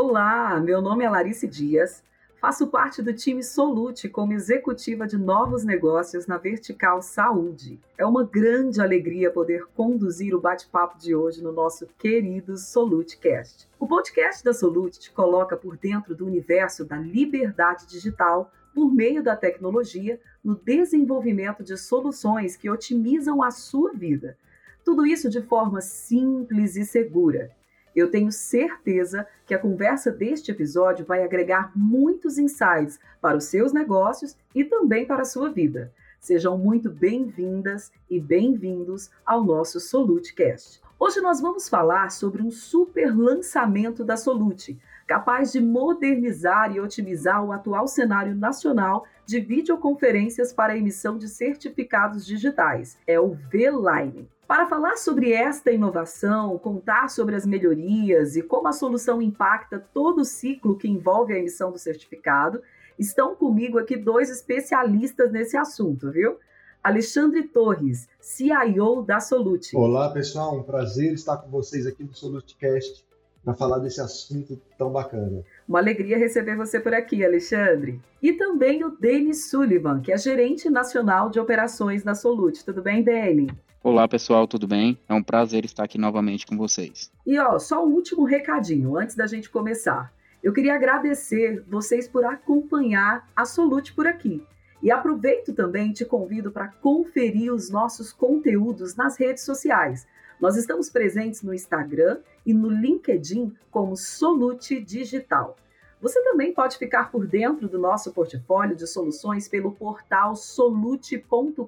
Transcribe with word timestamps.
Olá, 0.00 0.60
meu 0.60 0.80
nome 0.80 1.04
é 1.04 1.10
Larice 1.10 1.48
Dias, 1.48 2.04
faço 2.40 2.68
parte 2.68 3.02
do 3.02 3.12
time 3.12 3.42
Solute 3.42 4.08
como 4.08 4.32
executiva 4.32 5.08
de 5.08 5.18
novos 5.18 5.64
negócios 5.64 6.24
na 6.24 6.38
Vertical 6.38 7.02
Saúde. 7.02 7.80
É 7.98 8.06
uma 8.06 8.22
grande 8.22 8.80
alegria 8.80 9.28
poder 9.28 9.66
conduzir 9.74 10.36
o 10.36 10.40
bate-papo 10.40 10.96
de 10.96 11.16
hoje 11.16 11.42
no 11.42 11.50
nosso 11.50 11.84
querido 11.98 12.56
SoluteCast. 12.56 13.68
O 13.76 13.88
podcast 13.88 14.44
da 14.44 14.52
Solute 14.52 15.00
te 15.00 15.10
coloca 15.10 15.56
por 15.56 15.76
dentro 15.76 16.14
do 16.14 16.26
universo 16.26 16.84
da 16.84 16.96
liberdade 16.96 17.84
digital 17.84 18.52
por 18.72 18.94
meio 18.94 19.20
da 19.20 19.34
tecnologia 19.34 20.20
no 20.44 20.54
desenvolvimento 20.54 21.64
de 21.64 21.76
soluções 21.76 22.54
que 22.54 22.70
otimizam 22.70 23.42
a 23.42 23.50
sua 23.50 23.92
vida. 23.92 24.38
Tudo 24.84 25.04
isso 25.04 25.28
de 25.28 25.42
forma 25.42 25.80
simples 25.80 26.76
e 26.76 26.84
segura. 26.84 27.50
Eu 27.98 28.08
tenho 28.08 28.30
certeza 28.30 29.26
que 29.44 29.52
a 29.52 29.58
conversa 29.58 30.12
deste 30.12 30.52
episódio 30.52 31.04
vai 31.04 31.24
agregar 31.24 31.72
muitos 31.74 32.38
insights 32.38 33.00
para 33.20 33.36
os 33.36 33.46
seus 33.46 33.72
negócios 33.72 34.36
e 34.54 34.62
também 34.62 35.04
para 35.04 35.22
a 35.22 35.24
sua 35.24 35.50
vida. 35.50 35.92
Sejam 36.20 36.56
muito 36.56 36.90
bem-vindas 36.90 37.90
e 38.08 38.20
bem-vindos 38.20 39.10
ao 39.26 39.42
nosso 39.42 39.80
SoluteCast. 39.80 40.80
Hoje 40.96 41.20
nós 41.20 41.40
vamos 41.40 41.68
falar 41.68 42.12
sobre 42.12 42.40
um 42.40 42.52
super 42.52 43.12
lançamento 43.12 44.04
da 44.04 44.16
Solute, 44.16 44.78
capaz 45.08 45.50
de 45.50 45.60
modernizar 45.60 46.70
e 46.70 46.78
otimizar 46.78 47.42
o 47.42 47.50
atual 47.50 47.88
cenário 47.88 48.34
nacional 48.34 49.06
de 49.24 49.40
videoconferências 49.40 50.52
para 50.52 50.76
emissão 50.76 51.16
de 51.16 51.28
certificados 51.28 52.26
digitais. 52.26 52.98
É 53.06 53.18
o 53.18 53.30
V-Line. 53.30 54.28
Para 54.46 54.66
falar 54.66 54.96
sobre 54.96 55.32
esta 55.32 55.72
inovação, 55.72 56.58
contar 56.58 57.08
sobre 57.08 57.34
as 57.34 57.46
melhorias 57.46 58.36
e 58.36 58.42
como 58.42 58.68
a 58.68 58.72
solução 58.72 59.22
impacta 59.22 59.82
todo 59.94 60.20
o 60.20 60.24
ciclo 60.24 60.76
que 60.76 60.88
envolve 60.88 61.32
a 61.32 61.38
emissão 61.38 61.72
do 61.72 61.78
certificado, 61.78 62.62
estão 62.98 63.34
comigo 63.34 63.78
aqui 63.78 63.96
dois 63.96 64.30
especialistas 64.30 65.32
nesse 65.32 65.56
assunto, 65.56 66.10
viu? 66.10 66.36
Alexandre 66.82 67.44
Torres, 67.44 68.08
CIO 68.20 69.02
da 69.02 69.20
Solute. 69.20 69.74
Olá, 69.74 70.10
pessoal, 70.10 70.56
um 70.56 70.62
prazer 70.62 71.14
estar 71.14 71.38
com 71.38 71.50
vocês 71.50 71.86
aqui 71.86 72.04
no 72.04 72.14
SoluteCast 72.14 73.07
para 73.48 73.54
falar 73.54 73.78
desse 73.78 73.98
assunto 73.98 74.60
tão 74.76 74.90
bacana. 74.90 75.42
Uma 75.66 75.78
alegria 75.78 76.18
receber 76.18 76.54
você 76.54 76.78
por 76.78 76.92
aqui, 76.92 77.24
Alexandre. 77.24 77.98
E 78.22 78.34
também 78.34 78.84
o 78.84 78.90
Denis 78.90 79.48
Sullivan, 79.48 80.02
que 80.02 80.12
é 80.12 80.18
gerente 80.18 80.68
nacional 80.68 81.30
de 81.30 81.40
operações 81.40 82.04
na 82.04 82.14
Solute. 82.14 82.62
Tudo 82.62 82.82
bem, 82.82 83.02
Denis? 83.02 83.50
Olá, 83.82 84.06
pessoal, 84.06 84.46
tudo 84.46 84.66
bem? 84.66 84.98
É 85.08 85.14
um 85.14 85.22
prazer 85.22 85.64
estar 85.64 85.84
aqui 85.84 85.96
novamente 85.96 86.46
com 86.46 86.58
vocês. 86.58 87.10
E 87.26 87.38
ó, 87.38 87.58
só 87.58 87.86
um 87.86 87.90
último 87.90 88.24
recadinho 88.24 88.98
antes 88.98 89.16
da 89.16 89.26
gente 89.26 89.48
começar. 89.48 90.12
Eu 90.42 90.52
queria 90.52 90.74
agradecer 90.74 91.64
vocês 91.66 92.06
por 92.06 92.26
acompanhar 92.26 93.26
a 93.34 93.46
Solute 93.46 93.94
por 93.94 94.06
aqui. 94.06 94.44
E 94.82 94.90
aproveito 94.90 95.54
também 95.54 95.90
e 95.90 95.94
te 95.94 96.04
convido 96.04 96.50
para 96.50 96.68
conferir 96.68 97.50
os 97.50 97.70
nossos 97.70 98.12
conteúdos 98.12 98.94
nas 98.94 99.18
redes 99.18 99.42
sociais. 99.42 100.06
Nós 100.40 100.56
estamos 100.56 100.88
presentes 100.88 101.42
no 101.42 101.52
Instagram 101.52 102.20
e 102.46 102.54
no 102.54 102.68
LinkedIn 102.68 103.52
como 103.70 103.96
Solute 103.96 104.80
Digital. 104.80 105.56
Você 106.00 106.22
também 106.22 106.54
pode 106.54 106.78
ficar 106.78 107.10
por 107.10 107.26
dentro 107.26 107.68
do 107.68 107.78
nosso 107.78 108.12
portfólio 108.12 108.76
de 108.76 108.86
soluções 108.86 109.48
pelo 109.48 109.72
portal 109.72 110.36
solute.com.br. 110.36 111.58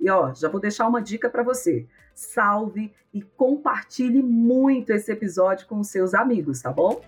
E 0.00 0.10
ó, 0.10 0.32
já 0.32 0.48
vou 0.48 0.60
deixar 0.60 0.88
uma 0.88 1.02
dica 1.02 1.28
para 1.28 1.42
você. 1.42 1.86
Salve 2.14 2.90
e 3.12 3.20
compartilhe 3.20 4.22
muito 4.22 4.90
esse 4.90 5.12
episódio 5.12 5.66
com 5.66 5.80
os 5.80 5.88
seus 5.88 6.14
amigos, 6.14 6.62
tá 6.62 6.72
bom? 6.72 7.02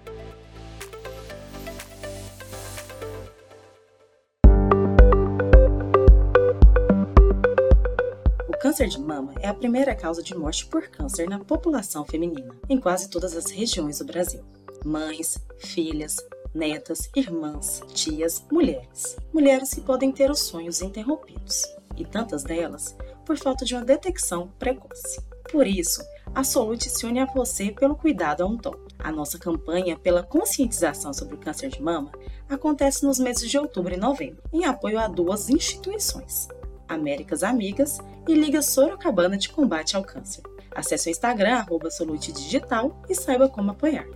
Câncer 8.72 8.88
de 8.88 8.98
mama 8.98 9.34
é 9.42 9.48
a 9.48 9.52
primeira 9.52 9.94
causa 9.94 10.22
de 10.22 10.34
morte 10.34 10.64
por 10.64 10.88
câncer 10.88 11.28
na 11.28 11.38
população 11.38 12.06
feminina, 12.06 12.54
em 12.70 12.80
quase 12.80 13.10
todas 13.10 13.36
as 13.36 13.50
regiões 13.50 13.98
do 13.98 14.06
Brasil. 14.06 14.42
Mães, 14.82 15.36
filhas, 15.58 16.16
netas, 16.54 17.10
irmãs, 17.14 17.82
tias, 17.92 18.42
mulheres. 18.50 19.14
Mulheres 19.30 19.74
que 19.74 19.82
podem 19.82 20.10
ter 20.10 20.30
os 20.30 20.40
sonhos 20.40 20.80
interrompidos, 20.80 21.64
e 21.98 22.06
tantas 22.06 22.44
delas 22.44 22.96
por 23.26 23.36
falta 23.36 23.62
de 23.66 23.74
uma 23.74 23.84
detecção 23.84 24.50
precoce. 24.58 25.20
Por 25.50 25.66
isso, 25.66 26.02
a 26.34 26.42
Solute 26.42 26.88
se 26.88 27.04
une 27.04 27.20
a 27.20 27.26
você 27.26 27.70
pelo 27.72 27.94
cuidado 27.94 28.46
um 28.46 28.56
tom. 28.56 28.74
A 28.98 29.12
nossa 29.12 29.38
campanha 29.38 29.98
pela 29.98 30.22
conscientização 30.22 31.12
sobre 31.12 31.34
o 31.34 31.38
câncer 31.38 31.68
de 31.68 31.82
mama 31.82 32.10
acontece 32.48 33.04
nos 33.04 33.18
meses 33.18 33.50
de 33.50 33.58
outubro 33.58 33.92
e 33.92 33.98
novembro, 33.98 34.42
em 34.50 34.64
apoio 34.64 34.98
a 34.98 35.08
duas 35.08 35.50
instituições, 35.50 36.48
Américas 36.92 37.42
Amigas 37.42 37.98
e 38.28 38.34
Liga 38.34 38.62
Sorocabana 38.62 39.36
de 39.36 39.48
Combate 39.48 39.96
ao 39.96 40.04
Câncer. 40.04 40.42
Acesse 40.74 41.08
o 41.08 41.10
Instagram, 41.10 41.56
arroba 41.56 41.90
Solute 41.90 42.32
Digital 42.32 43.02
e 43.08 43.14
saiba 43.14 43.48
como 43.48 43.70
apoiar. 43.70 44.06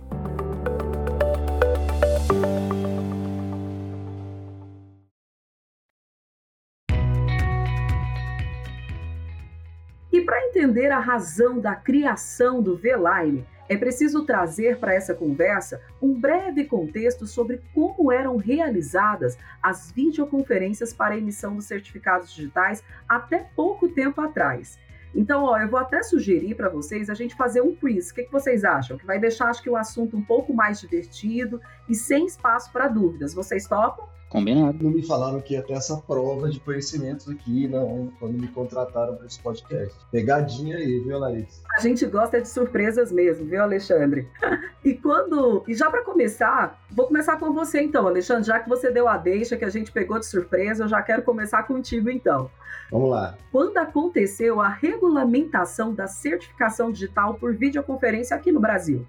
E 10.11 10.21
para 10.21 10.47
entender 10.47 10.91
a 10.91 10.99
razão 10.99 11.59
da 11.59 11.75
criação 11.75 12.61
do 12.61 12.75
V-Line, 12.75 13.45
é 13.69 13.77
preciso 13.77 14.25
trazer 14.25 14.77
para 14.77 14.93
essa 14.93 15.13
conversa 15.13 15.81
um 16.01 16.13
breve 16.19 16.65
contexto 16.65 17.25
sobre 17.25 17.61
como 17.73 18.11
eram 18.11 18.37
realizadas 18.37 19.37
as 19.61 19.91
videoconferências 19.91 20.93
para 20.93 21.17
emissão 21.17 21.55
dos 21.55 21.65
certificados 21.65 22.33
digitais 22.33 22.83
até 23.07 23.45
pouco 23.55 23.89
tempo 23.89 24.21
atrás. 24.21 24.79
Então, 25.15 25.43
ó, 25.45 25.57
eu 25.57 25.67
vou 25.67 25.79
até 25.79 26.03
sugerir 26.03 26.55
para 26.55 26.69
vocês 26.69 27.09
a 27.09 27.13
gente 27.13 27.35
fazer 27.35 27.61
um 27.61 27.75
quiz. 27.75 28.09
O 28.09 28.13
que, 28.13 28.23
que 28.23 28.31
vocês 28.31 28.63
acham? 28.63 28.97
Que 28.97 29.05
vai 29.05 29.19
deixar, 29.19 29.49
acho 29.49 29.63
que, 29.63 29.69
o 29.69 29.75
assunto 29.75 30.15
um 30.15 30.23
pouco 30.23 30.53
mais 30.53 30.79
divertido 30.79 31.59
e 31.89 31.95
sem 31.95 32.25
espaço 32.25 32.71
para 32.71 32.87
dúvidas. 32.87 33.33
Vocês 33.33 33.65
topam? 33.67 34.07
Combinado. 34.29 34.83
Não 34.83 34.91
me 34.91 35.01
falaram 35.01 35.39
que 35.39 35.53
ia 35.53 35.61
ter 35.61 35.73
essa 35.73 35.97
prova 35.97 36.49
de 36.49 36.59
conhecimentos 36.59 37.29
aqui, 37.29 37.67
não, 37.67 38.11
quando 38.19 38.33
me 38.33 38.47
contrataram 38.47 39.15
para 39.15 39.25
esse 39.25 39.39
podcast. 39.41 39.95
Pegadinha 40.11 40.77
aí, 40.77 40.99
viu, 40.99 41.17
Larissa? 41.17 41.61
A 41.77 41.81
gente 41.81 42.05
gosta 42.05 42.41
de 42.41 42.49
surpresas 42.49 43.11
mesmo, 43.11 43.45
viu, 43.45 43.61
Alexandre? 43.61 44.27
e 44.83 44.93
quando. 44.93 45.63
E 45.67 45.73
já 45.73 45.89
para 45.89 46.03
começar, 46.03 46.83
vou 46.91 47.07
começar 47.07 47.37
com 47.37 47.53
você 47.53 47.81
então, 47.81 48.05
Alexandre, 48.05 48.43
já 48.43 48.59
que 48.59 48.67
você 48.67 48.91
deu 48.91 49.07
a 49.07 49.17
deixa 49.17 49.55
que 49.55 49.65
a 49.65 49.69
gente 49.69 49.91
pegou 49.91 50.19
de 50.19 50.25
surpresa, 50.25 50.83
eu 50.83 50.87
já 50.89 51.01
quero 51.01 51.21
começar 51.23 51.63
contigo 51.63 52.09
então. 52.09 52.51
Vamos 52.91 53.09
lá. 53.09 53.37
Quando 53.51 53.77
aconteceu 53.77 54.61
a 54.61 54.69
regulamentação 54.69 55.93
da 55.93 56.07
certificação 56.07 56.91
digital 56.91 57.35
por 57.35 57.55
videoconferência 57.55 58.35
aqui 58.35 58.51
no 58.51 58.59
Brasil? 58.59 59.05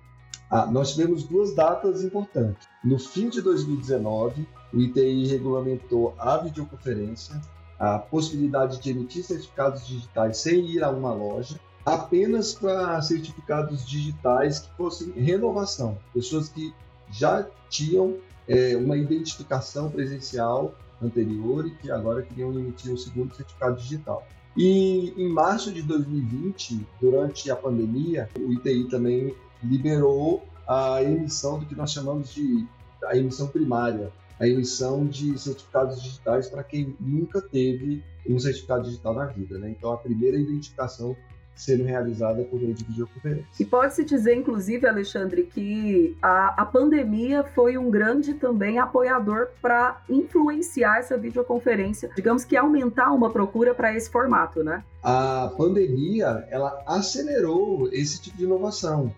Ah, 0.50 0.66
nós 0.66 0.92
tivemos 0.92 1.24
duas 1.24 1.54
datas 1.54 2.02
importantes. 2.02 2.66
No 2.82 2.98
fim 2.98 3.28
de 3.28 3.42
2019, 3.42 4.48
o 4.72 4.80
ITI 4.80 5.26
regulamentou 5.26 6.14
a 6.18 6.38
videoconferência, 6.38 7.38
a 7.78 7.98
possibilidade 7.98 8.80
de 8.80 8.90
emitir 8.90 9.22
certificados 9.22 9.86
digitais 9.86 10.38
sem 10.38 10.66
ir 10.66 10.82
a 10.82 10.90
uma 10.90 11.12
loja, 11.12 11.60
apenas 11.84 12.54
para 12.54 13.00
certificados 13.02 13.86
digitais 13.86 14.60
que 14.60 14.70
fossem 14.76 15.10
renovação, 15.12 15.98
pessoas 16.12 16.48
que 16.48 16.74
já 17.10 17.46
tinham 17.68 18.16
é, 18.46 18.76
uma 18.76 18.96
identificação 18.96 19.90
presencial 19.90 20.74
anterior 21.00 21.66
e 21.66 21.70
que 21.70 21.90
agora 21.90 22.22
queriam 22.22 22.52
emitir 22.52 22.92
o 22.92 22.98
segundo 22.98 23.34
certificado 23.34 23.76
digital. 23.76 24.26
E 24.56 25.14
em 25.16 25.28
março 25.28 25.72
de 25.72 25.82
2020, 25.82 26.86
durante 27.00 27.50
a 27.50 27.54
pandemia, 27.54 28.28
o 28.38 28.52
ITI 28.52 28.84
também 28.88 29.34
liberou 29.62 30.44
a 30.66 31.02
emissão 31.02 31.58
do 31.58 31.66
que 31.66 31.74
nós 31.74 31.90
chamamos 31.90 32.32
de 32.32 32.66
a 33.04 33.16
emissão 33.16 33.48
primária, 33.48 34.12
a 34.38 34.46
emissão 34.46 35.06
de 35.06 35.38
certificados 35.38 36.02
digitais 36.02 36.48
para 36.48 36.62
quem 36.62 36.94
nunca 37.00 37.40
teve 37.40 38.02
um 38.28 38.38
certificado 38.38 38.84
digital 38.84 39.14
na 39.14 39.26
vida. 39.26 39.58
Né? 39.58 39.70
Então, 39.70 39.92
a 39.92 39.96
primeira 39.96 40.36
identificação 40.36 41.16
sendo 41.58 41.82
realizada 41.82 42.44
por 42.44 42.60
meio 42.60 42.72
de 42.72 42.84
videoconferência. 42.84 43.48
E 43.58 43.64
pode-se 43.64 44.04
dizer, 44.04 44.36
inclusive, 44.36 44.86
Alexandre, 44.86 45.42
que 45.42 46.16
a, 46.22 46.62
a 46.62 46.64
pandemia 46.64 47.42
foi 47.42 47.76
um 47.76 47.90
grande 47.90 48.34
também 48.34 48.78
apoiador 48.78 49.48
para 49.60 50.00
influenciar 50.08 51.00
essa 51.00 51.18
videoconferência, 51.18 52.10
digamos 52.14 52.44
que 52.44 52.56
aumentar 52.56 53.10
uma 53.12 53.30
procura 53.30 53.74
para 53.74 53.92
esse 53.92 54.08
formato, 54.08 54.62
né? 54.62 54.84
A 55.02 55.52
pandemia, 55.56 56.46
ela 56.48 56.80
acelerou 56.86 57.88
esse 57.92 58.20
tipo 58.20 58.36
de 58.36 58.44
inovação, 58.44 59.12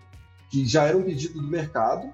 que 0.51 0.65
já 0.65 0.83
era 0.83 0.97
um 0.97 1.03
pedido 1.03 1.41
do 1.41 1.47
mercado, 1.47 2.11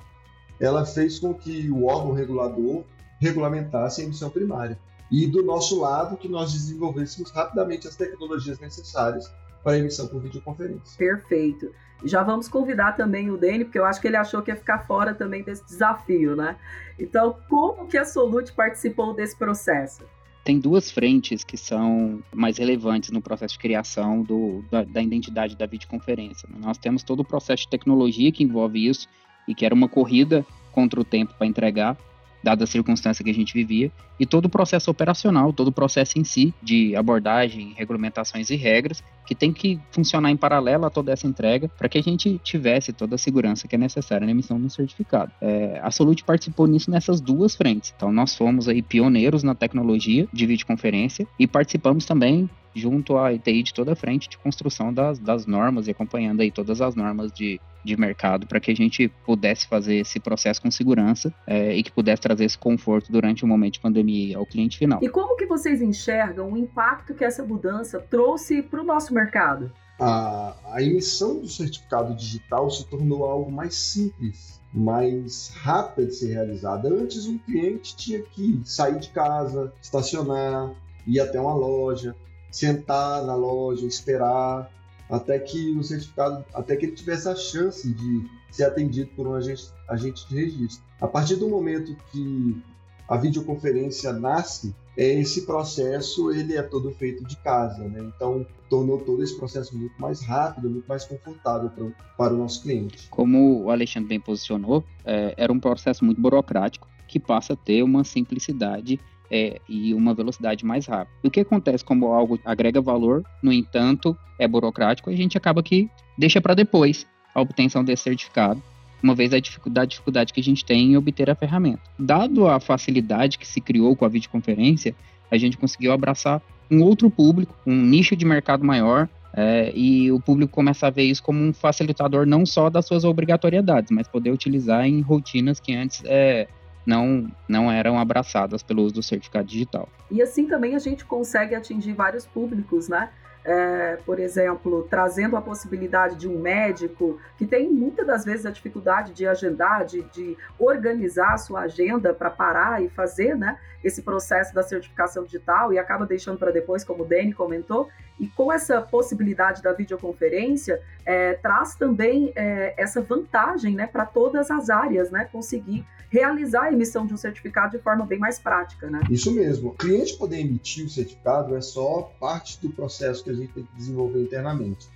ela 0.60 0.86
fez 0.86 1.19
com 1.19 1.34
que 1.34 1.69
o 1.72 1.86
órgão 1.86 2.13
regulador 2.13 2.84
regulamentasse 3.19 4.01
a 4.01 4.04
emissão 4.04 4.30
primária. 4.30 4.80
E 5.12 5.25
do 5.25 5.44
nosso 5.44 5.80
lado, 5.80 6.18
que 6.18 6.30
nós 6.30 6.54
desenvolvêssemos 6.54 7.31
rapidamente 7.31 7.88
as 7.88 7.95
tecnologias 7.95 8.60
necessárias 8.60 9.31
para 9.63 9.78
emissão 9.78 10.07
por 10.07 10.22
videoconferência. 10.22 10.98
Perfeito. 10.98 11.74
Já 12.04 12.22
vamos 12.22 12.48
convidar 12.48 12.95
também 12.95 13.31
o 13.31 13.38
Dani, 13.38 13.66
porque 13.66 13.80
eu 13.80 13.86
acho 13.86 14.00
que 14.00 14.07
ele 14.07 14.18
achou 14.18 14.42
que 14.42 14.51
ia 14.51 14.56
ficar 14.56 14.86
fora 14.86 15.16
também 15.16 15.44
desse 15.44 15.66
desafio, 15.66 16.36
né? 16.36 16.57
Então, 17.00 17.38
como 17.50 17.88
que 17.88 17.98
a 17.98 18.06
Solute 18.06 18.54
participou 18.54 19.16
desse 19.16 19.36
processo? 19.36 20.04
Tem 20.48 20.62
duas 20.62 20.90
frentes 20.90 21.44
que 21.44 21.58
são 21.58 22.24
mais 22.34 22.58
relevantes 22.58 23.12
no 23.12 23.22
processo 23.22 23.56
de 23.56 23.60
criação 23.60 24.24
do, 24.24 24.64
da, 24.72 24.86
da 24.86 25.04
identidade 25.04 25.58
da 25.58 25.66
videoconferência. 25.66 26.48
Né? 26.50 26.58
Nós 26.62 26.78
temos 26.78 27.04
todo 27.04 27.20
o 27.20 27.26
processo 27.26 27.64
de 27.64 27.70
tecnologia 27.70 28.32
que 28.32 28.46
envolve 28.46 28.88
isso, 28.88 29.10
e 29.46 29.54
que 29.54 29.66
era 29.66 29.76
uma 29.76 29.90
corrida 29.90 30.46
contra 30.72 31.02
o 31.02 31.04
tempo 31.04 31.34
para 31.38 31.46
entregar, 31.46 31.98
dada 32.44 32.63
a 32.63 32.68
circunstância 32.68 33.24
que 33.24 33.30
a 33.30 33.34
gente 33.34 33.54
vivia, 33.54 33.92
e 34.19 34.25
todo 34.25 34.45
o 34.45 34.50
processo 34.50 34.89
operacional, 34.89 35.54
todo 35.54 35.68
o 35.68 35.72
processo 35.72 36.18
em 36.18 36.24
si, 36.24 36.54
de 36.62 36.95
abordagem, 36.95 37.74
regulamentações 37.75 38.50
e 38.50 38.56
regras, 38.56 39.04
que 39.25 39.36
tem 39.36 39.51
que 39.51 39.80
funcionar 39.92 40.31
em 40.31 40.38
paralelo 40.38 40.86
a 40.86 40.89
toda 40.89 41.12
essa 41.12 41.28
entrega, 41.28 41.69
para 41.69 41.89
que 41.89 41.98
a 41.98 42.01
gente 42.01 42.39
tivesse 42.44 42.94
toda 42.94 43.16
a 43.16 43.18
segurança 43.18 43.68
que 43.68 43.75
é 43.75 43.78
necessária 43.78 44.25
na 44.25 44.31
emissão 44.31 44.60
do 44.60 44.69
certificado. 44.69 45.31
É, 45.42 45.80
a 45.84 45.92
Solute 45.92 46.24
participou 46.24 46.66
nisso 46.66 46.89
nessas 46.89 47.19
duas 47.19 47.56
frentes. 47.56 47.94
Então, 47.95 48.12
nós 48.12 48.36
fomos 48.36 48.68
aí 48.68 48.81
pioneiros 48.81 49.44
na 49.44 49.54
tecnologia 49.54 50.28
de 50.31 50.45
videoconferência 50.45 51.28
e 51.38 51.45
participamos 51.45 52.06
também 52.06 52.50
junto 52.78 53.18
à 53.18 53.34
ITI 53.34 53.64
de 53.64 53.74
toda 53.74 53.94
a 53.94 53.96
frente 53.96 54.30
de 54.30 54.38
construção 54.38 54.94
das, 54.94 55.20
das 55.20 55.46
normas 55.46 55.88
e 55.88 55.92
acompanhando 55.92 56.42
aí 56.42 56.52
todas 56.52 56.82
as 56.82 56.96
normas 56.96 57.32
de, 57.32 57.60
de 57.84 57.98
mercado 57.98 58.46
para 58.48 58.60
que 58.60 58.72
a 58.72 58.76
gente 58.76 59.08
pudesse 59.26 59.68
fazer 59.68 59.96
esse 59.96 60.20
processo 60.20 60.62
com 60.62 60.70
segurança 60.70 61.34
é, 61.46 61.76
e 61.76 61.84
que 61.84 61.92
pudesse 61.92 62.22
trazer 62.22 62.46
esse 62.46 62.58
conforto 62.58 63.12
durante 63.12 63.44
o 63.44 63.48
momento 63.48 63.74
de 63.74 63.80
pandemia 63.80 64.38
ao 64.38 64.46
cliente 64.46 64.78
final. 64.78 65.00
E 65.02 65.10
como 65.10 65.36
que 65.36 65.46
vocês 65.46 65.82
enxergam 65.82 66.52
o 66.52 66.58
impacto 66.58 67.14
que 67.14 67.24
essa 67.24 67.44
mudança 67.44 68.00
trouxe 68.00 68.62
para 68.62 68.82
o 68.82 68.84
nosso 68.84 69.14
mercado? 69.14 69.72
A, 70.00 70.56
a 70.74 70.82
emissão 70.84 71.40
do 71.40 71.48
certificado 71.48 72.14
digital 72.14 72.70
se 72.70 72.86
tornou 72.86 73.26
algo 73.26 73.52
mais 73.52 73.74
simples, 73.74 74.62
mais 74.72 75.52
rápida 75.56 76.08
de 76.08 76.16
ser 76.16 76.34
realizada. 76.34 76.88
Antes, 76.90 77.26
um 77.26 77.38
cliente 77.40 77.96
tinha 77.96 78.22
que 78.22 78.62
sair 78.64 79.00
de 79.00 79.10
casa, 79.10 79.74
estacionar, 79.82 80.72
ir 81.08 81.20
até 81.20 81.40
uma 81.40 81.56
loja, 81.56 82.16
sentar 82.57 83.24
na 83.25 83.36
loja, 83.36 83.86
esperar 83.86 84.71
até 85.09 85.39
que 85.39 85.71
o 85.71 85.83
certificado, 85.83 86.44
até 86.54 86.75
que 86.75 86.86
ele 86.86 86.95
tivesse 86.95 87.30
a 87.30 87.36
chance 87.36 87.88
de 87.88 88.30
ser 88.51 88.65
atendido 88.65 89.09
por 89.15 89.27
um 89.27 89.33
agente, 89.33 89.69
agente 89.88 90.27
de 90.27 90.36
registro. 90.36 90.83
A 91.00 91.07
partir 91.07 91.36
do 91.36 91.48
momento 91.48 91.95
que 92.12 92.62
a 93.07 93.15
videoconferência 93.15 94.12
nasce, 94.12 94.75
esse 94.98 95.45
processo 95.45 96.31
ele 96.31 96.57
é 96.57 96.62
todo 96.62 96.92
feito 96.92 97.24
de 97.24 97.38
casa, 97.38 97.88
né? 97.88 98.12
Então 98.15 98.45
tornou 98.69 98.98
todo 99.00 99.24
esse 99.24 99.38
processo 99.38 99.77
muito 99.77 99.94
mais 100.01 100.21
rápido, 100.21 100.69
muito 100.69 100.88
mais 100.88 101.06
confortável 101.06 101.69
para, 101.69 101.86
para 102.18 102.33
o 102.33 102.38
nosso 102.38 102.63
cliente. 102.63 103.07
Como 103.09 103.63
o 103.63 103.69
Alexandre 103.69 104.09
bem 104.09 104.19
posicionou, 104.19 104.83
é, 105.06 105.33
era 105.38 105.54
um 105.54 105.59
processo 105.59 106.04
muito 106.04 106.19
burocrático 106.19 106.88
que 107.07 107.19
passa 107.19 107.54
a 107.54 107.56
ter 107.56 107.83
uma 107.83 108.04
simplicidade 108.04 109.00
é, 109.32 109.60
e 109.68 109.94
uma 109.94 110.14
velocidade 110.14 110.66
mais 110.66 110.86
rápida. 110.86 111.18
O 111.24 111.30
que 111.30 111.42
acontece 111.42 111.84
como 111.84 112.08
algo 112.08 112.40
agrega 112.46 112.82
valor, 112.82 113.24
no 113.42 113.52
entanto, 113.52 114.18
é 114.40 114.48
burocrático, 114.48 115.10
a 115.10 115.16
gente 115.16 115.38
acaba 115.38 115.64
que 115.64 115.90
deixa 116.18 116.42
para 116.42 116.54
depois 116.54 117.06
a 117.34 117.42
obtenção 117.42 117.84
desse 117.84 118.04
certificado, 118.04 118.62
uma 119.02 119.14
vez 119.14 119.34
a 119.34 119.40
dificuldade, 119.40 119.86
a 119.86 119.90
dificuldade 119.90 120.34
que 120.34 120.40
a 120.40 120.44
gente 120.44 120.66
tem 120.66 120.92
em 120.92 120.98
obter 120.98 121.30
a 121.30 121.36
ferramenta. 121.36 121.82
Dado 122.00 122.48
a 122.48 122.60
facilidade 122.60 123.38
que 123.38 123.48
se 123.48 123.62
criou 123.62 123.96
com 123.96 124.06
a 124.06 124.10
videoconferência, 124.10 124.96
a 125.30 125.38
gente 125.38 125.58
conseguiu 125.58 125.92
abraçar 125.92 126.42
um 126.70 126.82
outro 126.82 127.10
público, 127.10 127.56
um 127.66 127.76
nicho 127.76 128.16
de 128.16 128.26
mercado 128.26 128.64
maior, 128.64 129.08
é, 129.34 129.72
e 129.76 130.12
o 130.12 130.20
público 130.20 130.52
começa 130.52 130.88
a 130.88 130.90
ver 130.90 131.04
isso 131.04 131.22
como 131.22 131.40
um 131.40 131.54
facilitador 131.54 132.26
não 132.26 132.44
só 132.44 132.72
das 132.72 132.88
suas 132.88 133.04
obrigatoriedades, 133.04 133.92
mas 133.92 134.08
poder 134.08 134.32
utilizar 134.32 134.88
em 134.88 135.00
rotinas 135.02 135.60
que 135.60 135.76
antes 135.76 136.02
é, 136.06 136.48
não, 136.88 137.30
não 137.50 137.69
eram 137.69 138.00
abraçadas 138.00 138.63
pelo 138.63 138.81
uso 138.81 138.95
do 138.95 139.04
certificado 139.04 139.45
digital. 139.45 139.89
E 140.10 140.22
assim 140.22 140.48
também 140.48 140.74
a 140.74 140.80
gente 140.80 141.04
consegue 141.04 141.54
atingir 141.54 141.92
vários 141.92 142.25
públicos, 142.25 142.88
né? 142.88 143.10
É, 143.44 143.98
por 144.06 144.19
exemplo, 144.19 144.86
trazendo 144.89 145.38
a 145.38 145.42
possibilidade 145.42 146.18
de 146.18 146.28
um 146.28 146.38
médico 146.38 147.18
que 147.38 147.45
tem 147.45 147.72
muitas 147.72 148.06
das 148.06 148.25
vezes 148.25 148.45
a 148.45 148.51
dificuldade 148.51 149.13
de 149.13 149.25
agendar, 149.25 149.86
de, 149.86 150.01
de 150.12 150.38
organizar 150.60 151.34
a 151.34 151.38
sua 151.38 151.62
agenda 151.62 152.13
para 152.13 152.30
parar 152.30 152.84
e 152.84 152.90
fazer 152.90 153.38
né, 153.38 153.57
esse 153.81 154.01
processo 154.01 154.54
da 154.54 154.63
certificação 154.63 155.24
digital 155.24 155.72
e 155.72 155.80
acaba 155.80 156.06
deixando 156.06 156.38
para 156.38 156.51
depois, 156.51 156.83
como 156.83 157.04
o 157.04 157.06
Dani 157.06 157.31
comentou. 157.33 157.88
E 158.19 158.28
com 158.28 158.52
essa 158.52 158.81
possibilidade 158.81 159.62
da 159.62 159.74
videoconferência, 159.74 160.81
é, 161.06 161.34
traz 161.34 161.75
também 161.75 162.31
é, 162.36 162.74
essa 162.78 163.02
vantagem 163.02 163.75
né, 163.75 163.88
para 163.88 164.06
todas 164.06 164.50
as 164.50 164.69
áreas, 164.69 165.12
né, 165.12 165.28
conseguir 165.31 165.86
realizar 166.10 166.64
a 166.64 166.72
emissão 166.72 167.06
de 167.06 167.14
um 167.14 167.18
certificado 167.18 167.78
de 167.78 167.84
forma 167.84 168.06
bem 168.06 168.18
mais 168.18 168.40
prática, 168.40 168.90
né? 168.90 169.02
Isso 169.10 169.31
mesmo. 169.31 169.69
O 169.69 169.74
cliente 169.74 170.18
poder 170.18 170.40
emitir 170.40 170.86
o 170.86 170.90
certificado 170.90 171.56
é 171.56 171.62
só 171.62 172.12
parte 172.19 172.60
do 172.62 172.69
processo 172.69 173.24
que 173.24 173.30
a 173.30 173.34
gente 173.34 173.52
tem 173.54 173.64
que 173.64 173.75
desenvolver 173.75 174.22
internamente. 174.22 174.88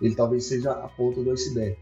Ele 0.00 0.14
talvez 0.14 0.44
seja 0.44 0.70
a 0.70 0.88
ponta 0.88 1.22
do 1.22 1.30
iceberg. 1.32 1.76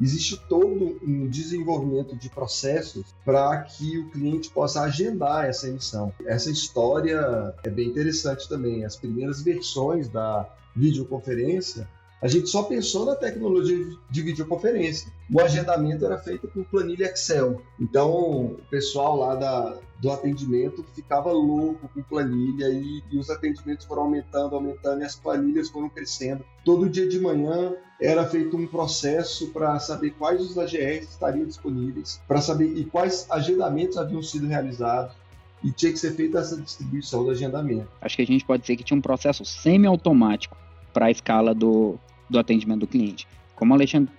Existe 0.00 0.40
todo 0.48 0.98
um 1.06 1.28
desenvolvimento 1.28 2.16
de 2.16 2.30
processos 2.30 3.04
para 3.24 3.62
que 3.62 3.98
o 3.98 4.10
cliente 4.10 4.50
possa 4.50 4.82
agendar 4.82 5.44
essa 5.44 5.68
emissão. 5.68 6.12
Essa 6.24 6.50
história 6.50 7.54
é 7.62 7.68
bem 7.68 7.88
interessante 7.88 8.48
também. 8.48 8.84
As 8.84 8.96
primeiras 8.96 9.42
versões 9.42 10.08
da 10.08 10.48
videoconferência 10.74 11.86
a 12.22 12.28
gente 12.28 12.48
só 12.48 12.62
pensou 12.64 13.06
na 13.06 13.16
tecnologia 13.16 13.86
de 14.10 14.22
videoconferência. 14.22 15.10
O 15.32 15.40
agendamento 15.40 16.04
era 16.04 16.18
feito 16.18 16.48
com 16.48 16.62
planilha 16.62 17.06
Excel. 17.06 17.62
Então, 17.80 18.10
o 18.10 18.60
pessoal 18.70 19.16
lá 19.16 19.34
da, 19.34 19.78
do 19.98 20.10
atendimento 20.10 20.84
ficava 20.94 21.32
louco 21.32 21.88
com 21.88 22.02
planilha 22.02 22.68
e, 22.68 23.02
e 23.10 23.18
os 23.18 23.30
atendimentos 23.30 23.86
foram 23.86 24.02
aumentando, 24.02 24.54
aumentando 24.54 25.00
e 25.00 25.04
as 25.04 25.16
planilhas 25.16 25.70
foram 25.70 25.88
crescendo. 25.88 26.44
Todo 26.62 26.90
dia 26.90 27.08
de 27.08 27.18
manhã 27.18 27.74
era 27.98 28.26
feito 28.26 28.56
um 28.56 28.66
processo 28.66 29.48
para 29.48 29.78
saber 29.78 30.10
quais 30.10 30.42
os 30.42 30.58
AGRs 30.58 31.08
estariam 31.08 31.46
disponíveis, 31.46 32.20
para 32.28 32.40
saber 32.40 32.76
e 32.76 32.84
quais 32.84 33.26
agendamentos 33.30 33.96
haviam 33.96 34.22
sido 34.22 34.46
realizados 34.46 35.14
e 35.62 35.70
tinha 35.70 35.92
que 35.92 35.98
ser 35.98 36.12
feita 36.12 36.38
essa 36.38 36.56
distribuição 36.56 37.24
do 37.24 37.30
agendamento. 37.30 37.88
Acho 38.00 38.16
que 38.16 38.22
a 38.22 38.26
gente 38.26 38.44
pode 38.44 38.62
dizer 38.62 38.76
que 38.76 38.84
tinha 38.84 38.96
um 38.96 39.02
processo 39.02 39.44
semi-automático 39.44 40.56
para 40.92 41.06
a 41.06 41.10
escala 41.10 41.54
do, 41.54 41.98
do 42.30 42.38
atendimento 42.38 42.80
do 42.80 42.86
cliente. 42.86 43.26
Como 43.54 43.72
o 43.72 43.74
Alexandre 43.74 44.10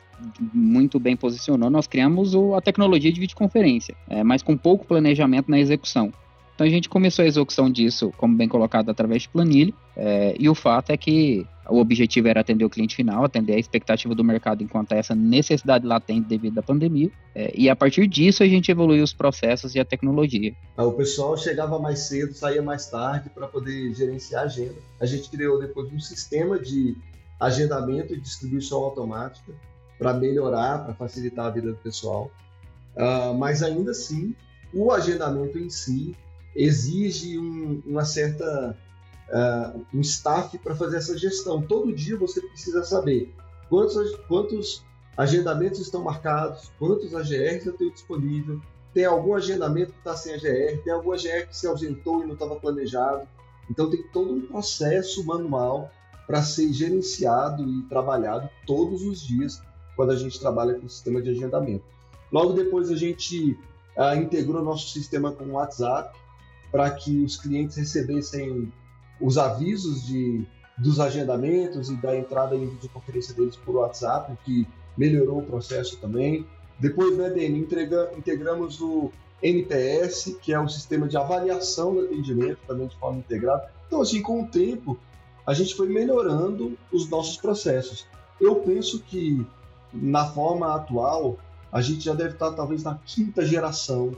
muito 0.54 1.00
bem 1.00 1.16
posicionou, 1.16 1.70
nós 1.70 1.88
criamos 1.88 2.36
o, 2.36 2.54
a 2.54 2.62
tecnologia 2.62 3.12
de 3.12 3.20
videoconferência, 3.20 3.96
é, 4.08 4.24
mas 4.24 4.44
com 4.44 4.56
pouco 4.56 4.86
planejamento 4.86 5.50
na 5.50 5.60
execução. 5.60 6.14
Então 6.54 6.68
a 6.68 6.70
gente 6.70 6.90
começou 6.90 7.24
a 7.24 7.28
execução 7.28 7.72
disso, 7.72 8.14
como 8.18 8.36
bem 8.36 8.48
colocado, 8.48 8.90
através 8.90 9.24
de 9.24 9.30
planilha, 9.30 9.74
é, 9.98 10.36
e 10.38 10.48
o 10.48 10.54
fato 10.54 10.92
é 10.92 10.98
que 10.98 11.46
o 11.68 11.80
objetivo 11.80 12.28
era 12.28 12.42
atender 12.42 12.66
o 12.66 12.70
cliente 12.70 12.96
final, 12.96 13.24
atender 13.24 13.56
a 13.56 13.60
expectativa 13.60 14.14
do 14.14 14.24
mercado 14.24 14.62
enquanto 14.62 14.92
essa 14.92 15.16
necessidade 15.16 15.88
latente 15.88 16.28
devido 16.28 16.60
à 16.60 16.62
pandemia, 16.62 17.10
é, 17.34 17.52
e 17.56 17.68
a 17.68 17.76
partir 17.76 18.06
disso 18.06 18.44
a 18.44 18.48
gente 18.48 18.70
evoluiu 18.70 19.04
os 19.04 19.14
processos 19.14 19.74
e 19.74 19.80
a 19.80 19.86
tecnologia. 19.86 20.54
O 20.78 20.92
pessoal 20.92 21.36
chegava 21.36 21.80
mais 21.80 22.00
cedo, 22.00 22.34
saía 22.34 22.62
mais 22.62 22.86
tarde 22.88 23.30
para 23.30 23.48
poder 23.48 23.94
gerenciar 23.96 24.44
a 24.44 24.46
agenda. 24.46 24.76
A 25.00 25.06
gente 25.06 25.30
criou 25.30 25.60
depois 25.60 25.92
um 25.92 26.00
sistema 26.00 26.60
de 26.60 26.96
agendamento 27.42 28.14
e 28.14 28.22
distribuição 28.22 28.78
automática 28.84 29.52
para 29.98 30.14
melhorar, 30.14 30.86
para 30.86 30.94
facilitar 30.94 31.48
a 31.48 31.50
vida 31.50 31.72
do 31.72 31.78
pessoal. 31.78 32.30
Uh, 32.96 33.34
mas 33.36 33.64
ainda 33.64 33.92
assim, 33.92 34.36
o 34.72 34.92
agendamento 34.92 35.58
em 35.58 35.70
si 35.70 36.16
exige 36.56 37.40
um, 37.40 37.82
uma 37.84 38.06
certa 38.06 38.78
uh, 39.30 39.86
um 39.92 40.02
staff 40.02 40.56
para 40.60 40.76
fazer 40.76 40.98
essa 40.98 41.18
gestão. 41.18 41.64
Todo 41.64 41.92
dia 41.92 42.16
você 42.16 42.42
precisa 42.42 42.84
saber 42.84 43.34
quantos, 43.70 44.16
quantos 44.28 44.86
agendamentos 45.18 45.80
estão 45.80 46.04
marcados, 46.04 46.72
quantos 46.78 47.16
AGRs 47.16 47.66
eu 47.66 47.74
tenho 47.74 47.92
disponível, 47.92 48.62
tem 48.94 49.06
algum 49.06 49.34
agendamento 49.34 49.94
que 49.94 49.98
está 49.98 50.16
sem 50.16 50.36
AGR, 50.36 50.84
tem 50.84 50.94
algum 50.94 51.12
AGR 51.12 51.48
que 51.48 51.58
se 51.58 51.66
ausentou 51.66 52.22
e 52.22 52.28
não 52.28 52.34
estava 52.34 52.56
planejado. 52.56 53.28
Então 53.70 53.90
tem 53.90 54.04
todo 54.12 54.32
um 54.32 54.42
processo 54.42 55.26
manual 55.26 55.90
para 56.32 56.42
ser 56.42 56.72
gerenciado 56.72 57.62
e 57.62 57.82
trabalhado 57.90 58.50
todos 58.66 59.02
os 59.02 59.22
dias 59.22 59.62
quando 59.98 60.12
a 60.12 60.16
gente 60.16 60.40
trabalha 60.40 60.76
com 60.76 60.86
o 60.86 60.90
sistema 60.90 61.22
de 61.22 61.30
agendamento. 61.30 61.84
Logo 62.32 62.54
depois 62.54 62.90
a 62.90 62.96
gente 62.96 63.60
uh, 63.98 64.16
integrou 64.16 64.64
nosso 64.64 64.88
sistema 64.92 65.34
com 65.34 65.44
o 65.44 65.52
WhatsApp 65.52 66.18
para 66.72 66.90
que 66.90 67.22
os 67.22 67.36
clientes 67.36 67.76
recebessem 67.76 68.72
os 69.20 69.38
avisos 69.38 70.06
de, 70.06 70.48
dos 70.78 71.02
agendamentos 71.02 71.90
e 71.90 71.98
da 71.98 72.16
entrada 72.16 72.56
em 72.56 72.66
videoconferência 72.66 73.36
deles 73.36 73.58
por 73.58 73.76
WhatsApp, 73.76 74.32
o 74.32 74.38
que 74.46 74.66
melhorou 74.98 75.40
o 75.40 75.46
processo 75.46 75.98
também. 75.98 76.48
Depois, 76.80 77.18
né, 77.18 77.28
Dani, 77.28 77.60
entrega, 77.60 78.10
integramos 78.18 78.80
o 78.80 79.12
NPS, 79.44 80.38
que 80.42 80.54
é 80.54 80.60
o 80.62 80.70
sistema 80.70 81.10
de 81.10 81.18
avaliação 81.18 81.94
do 81.94 82.06
atendimento, 82.06 82.60
também 82.66 82.88
de 82.88 82.96
forma 82.96 83.20
integrada. 83.20 83.70
Então, 83.86 84.00
assim, 84.00 84.22
com 84.22 84.44
o 84.44 84.48
tempo, 84.48 84.98
a 85.46 85.54
gente 85.54 85.76
foi 85.76 85.88
melhorando 85.88 86.78
os 86.92 87.10
nossos 87.10 87.38
processos. 87.38 88.08
Eu 88.40 88.56
penso 88.56 89.00
que 89.00 89.46
na 89.94 90.26
forma 90.26 90.76
atual, 90.76 91.38
a 91.72 91.82
gente 91.82 92.06
já 92.06 92.14
deve 92.14 92.34
estar 92.34 92.52
talvez 92.52 92.84
na 92.84 92.96
quinta 93.06 93.46
geração 93.46 94.16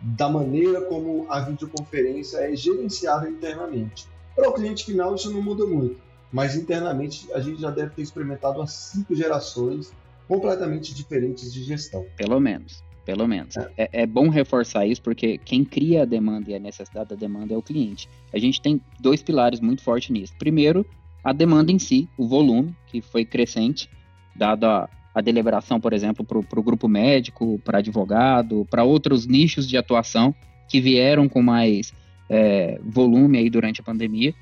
da 0.00 0.28
maneira 0.28 0.80
como 0.82 1.26
a 1.28 1.40
videoconferência 1.40 2.38
é 2.38 2.56
gerenciada 2.56 3.28
internamente. 3.28 4.06
Para 4.34 4.48
o 4.48 4.52
cliente 4.52 4.84
final, 4.84 5.14
isso 5.14 5.30
não 5.30 5.42
muda 5.42 5.66
muito, 5.66 6.00
mas 6.32 6.56
internamente 6.56 7.30
a 7.32 7.40
gente 7.40 7.60
já 7.60 7.70
deve 7.70 7.90
ter 7.90 8.02
experimentado 8.02 8.62
as 8.62 8.72
cinco 8.72 9.14
gerações 9.14 9.92
completamente 10.26 10.94
diferentes 10.94 11.52
de 11.52 11.62
gestão. 11.62 12.06
Pelo 12.16 12.40
menos. 12.40 12.82
Pelo 13.10 13.26
menos. 13.26 13.56
É. 13.56 13.70
É, 13.76 14.02
é. 14.02 14.06
bom 14.06 14.28
reforçar 14.28 14.86
isso, 14.86 15.02
porque 15.02 15.36
quem 15.38 15.64
cria 15.64 16.02
a 16.02 16.04
demanda 16.04 16.48
e 16.48 16.54
a 16.54 16.60
necessidade 16.60 17.08
da 17.08 17.16
demanda 17.16 17.52
é 17.52 17.56
o 17.56 17.62
cliente. 17.62 18.08
A 18.32 18.38
gente 18.38 18.60
tem 18.60 18.80
dois 19.00 19.20
pilares 19.20 19.58
muito 19.58 19.82
fortes 19.82 20.10
nisso. 20.10 20.32
Primeiro, 20.38 20.86
a 21.24 21.32
demanda 21.32 21.72
em 21.72 21.78
si, 21.78 22.08
o 22.16 22.28
volume, 22.28 22.72
que 22.86 23.00
foi 23.00 23.24
crescente, 23.24 23.90
dado 24.36 24.64
a, 24.64 24.88
a 25.12 25.20
deliberação, 25.20 25.80
por 25.80 25.92
exemplo, 25.92 26.24
para 26.24 26.60
o 26.60 26.62
grupo 26.62 26.86
médico, 26.86 27.60
para 27.64 27.78
advogado, 27.78 28.64
para 28.70 28.84
outros 28.84 29.26
nichos 29.26 29.68
de 29.68 29.76
atuação 29.76 30.32
que 30.68 30.80
vieram 30.80 31.28
com 31.28 31.42
mais 31.42 31.92
é, 32.28 32.80
volume 32.84 33.38
aí 33.38 33.50
durante 33.50 33.80
a 33.80 33.84
pandemia. 33.84 34.32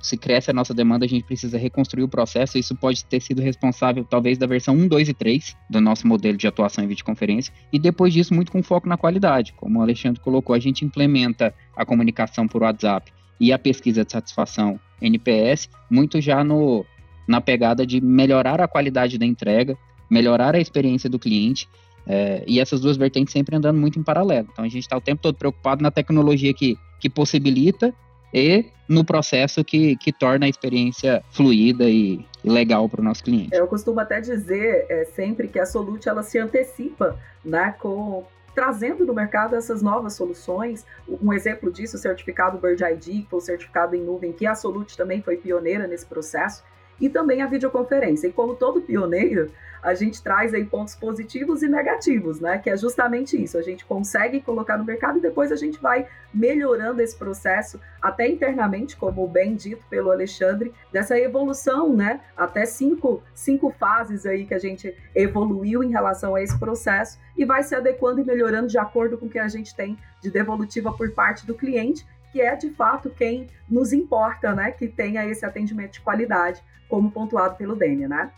Se 0.00 0.16
cresce 0.16 0.50
a 0.50 0.54
nossa 0.54 0.72
demanda, 0.72 1.04
a 1.04 1.08
gente 1.08 1.24
precisa 1.24 1.58
reconstruir 1.58 2.02
o 2.02 2.08
processo. 2.08 2.58
Isso 2.58 2.74
pode 2.74 3.04
ter 3.04 3.20
sido 3.20 3.42
responsável, 3.42 4.04
talvez, 4.04 4.38
da 4.38 4.46
versão 4.46 4.74
1, 4.74 4.88
2 4.88 5.08
e 5.08 5.14
3 5.14 5.56
do 5.68 5.80
nosso 5.80 6.06
modelo 6.06 6.38
de 6.38 6.46
atuação 6.46 6.84
em 6.84 6.86
videoconferência. 6.86 7.52
E 7.72 7.78
depois 7.78 8.12
disso, 8.12 8.32
muito 8.32 8.52
com 8.52 8.62
foco 8.62 8.88
na 8.88 8.96
qualidade. 8.96 9.52
Como 9.54 9.78
o 9.78 9.82
Alexandre 9.82 10.20
colocou, 10.20 10.54
a 10.54 10.58
gente 10.58 10.84
implementa 10.84 11.54
a 11.76 11.84
comunicação 11.84 12.46
por 12.46 12.62
WhatsApp 12.62 13.12
e 13.40 13.52
a 13.52 13.58
pesquisa 13.58 14.04
de 14.04 14.12
satisfação 14.12 14.80
NPS, 15.00 15.68
muito 15.90 16.20
já 16.20 16.42
no, 16.42 16.84
na 17.28 17.40
pegada 17.40 17.86
de 17.86 18.00
melhorar 18.00 18.60
a 18.60 18.68
qualidade 18.68 19.18
da 19.18 19.26
entrega, 19.26 19.76
melhorar 20.08 20.54
a 20.54 20.60
experiência 20.60 21.10
do 21.10 21.18
cliente, 21.18 21.68
é, 22.06 22.44
e 22.46 22.60
essas 22.60 22.80
duas 22.80 22.96
vertentes 22.96 23.32
sempre 23.32 23.56
andando 23.56 23.78
muito 23.78 23.98
em 23.98 24.02
paralelo. 24.02 24.48
Então 24.52 24.64
a 24.64 24.68
gente 24.68 24.82
está 24.82 24.96
o 24.96 25.00
tempo 25.00 25.20
todo 25.20 25.36
preocupado 25.36 25.82
na 25.82 25.90
tecnologia 25.90 26.54
que, 26.54 26.78
que 27.00 27.10
possibilita 27.10 27.92
e 28.36 28.66
no 28.86 29.02
processo 29.02 29.64
que, 29.64 29.96
que 29.96 30.12
torna 30.12 30.44
a 30.44 30.48
experiência 30.48 31.24
fluida 31.30 31.88
e, 31.88 32.24
legal 32.44 32.88
para 32.88 33.00
o 33.00 33.04
nosso 33.04 33.24
cliente. 33.24 33.48
Eu 33.52 33.66
costumo 33.66 33.98
até 33.98 34.20
dizer 34.20 34.86
é, 34.88 35.04
sempre 35.06 35.48
que 35.48 35.58
a 35.58 35.66
Solute 35.66 36.08
ela 36.08 36.22
se 36.22 36.38
antecipa 36.38 37.18
né, 37.44 37.74
com, 37.80 38.24
trazendo 38.54 39.04
no 39.04 39.12
mercado 39.12 39.56
essas 39.56 39.82
novas 39.82 40.12
soluções. 40.12 40.86
Um 41.08 41.32
exemplo 41.32 41.72
disso, 41.72 41.96
o 41.96 41.98
certificado 41.98 42.58
Bird 42.58 42.84
ID, 42.84 43.24
que 43.24 43.26
foi 43.28 43.38
o 43.38 43.42
certificado 43.42 43.96
em 43.96 44.02
nuvem, 44.02 44.32
que 44.32 44.46
a 44.46 44.54
Solute 44.54 44.96
também 44.96 45.20
foi 45.22 45.38
pioneira 45.38 45.88
nesse 45.88 46.06
processo, 46.06 46.62
e 47.00 47.08
também 47.08 47.42
a 47.42 47.46
videoconferência. 47.46 48.28
E 48.28 48.32
como 48.32 48.54
todo 48.54 48.80
pioneiro, 48.80 49.50
a 49.82 49.94
gente 49.94 50.20
traz 50.20 50.52
aí 50.52 50.64
pontos 50.64 50.96
positivos 50.96 51.62
e 51.62 51.68
negativos, 51.68 52.40
né? 52.40 52.58
Que 52.58 52.70
é 52.70 52.76
justamente 52.76 53.40
isso. 53.40 53.56
A 53.56 53.62
gente 53.62 53.84
consegue 53.84 54.40
colocar 54.40 54.76
no 54.76 54.84
mercado 54.84 55.18
e 55.18 55.22
depois 55.22 55.52
a 55.52 55.56
gente 55.56 55.80
vai 55.80 56.08
melhorando 56.34 57.00
esse 57.00 57.16
processo 57.16 57.80
até 58.02 58.28
internamente, 58.28 58.96
como 58.96 59.28
bem 59.28 59.54
dito 59.54 59.84
pelo 59.88 60.10
Alexandre, 60.10 60.74
dessa 60.92 61.16
evolução, 61.18 61.94
né? 61.94 62.20
Até 62.36 62.66
cinco, 62.66 63.22
cinco 63.32 63.70
fases 63.70 64.26
aí 64.26 64.44
que 64.44 64.54
a 64.54 64.58
gente 64.58 64.92
evoluiu 65.14 65.84
em 65.84 65.90
relação 65.90 66.34
a 66.34 66.42
esse 66.42 66.58
processo 66.58 67.18
e 67.36 67.44
vai 67.44 67.62
se 67.62 67.74
adequando 67.74 68.20
e 68.20 68.24
melhorando 68.24 68.66
de 68.66 68.78
acordo 68.78 69.16
com 69.16 69.26
o 69.26 69.30
que 69.30 69.38
a 69.38 69.48
gente 69.48 69.74
tem 69.74 69.96
de 70.20 70.30
devolutiva 70.30 70.92
por 70.92 71.12
parte 71.12 71.46
do 71.46 71.54
cliente 71.54 72.04
que 72.36 72.42
é 72.42 72.54
de 72.54 72.68
fato 72.68 73.08
quem 73.08 73.46
nos 73.66 73.94
importa, 73.94 74.54
né, 74.54 74.70
que 74.70 74.88
tenha 74.88 75.24
esse 75.24 75.42
atendimento 75.46 75.92
de 75.92 76.00
qualidade, 76.02 76.62
como 76.86 77.10
pontuado 77.10 77.56
pelo 77.56 77.74
Dênia, 77.74 78.06
né? 78.06 78.30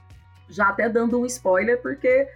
já 0.49 0.69
até 0.69 0.89
dando 0.89 1.19
um 1.19 1.27
spoiler, 1.27 1.83
porque 1.83 2.29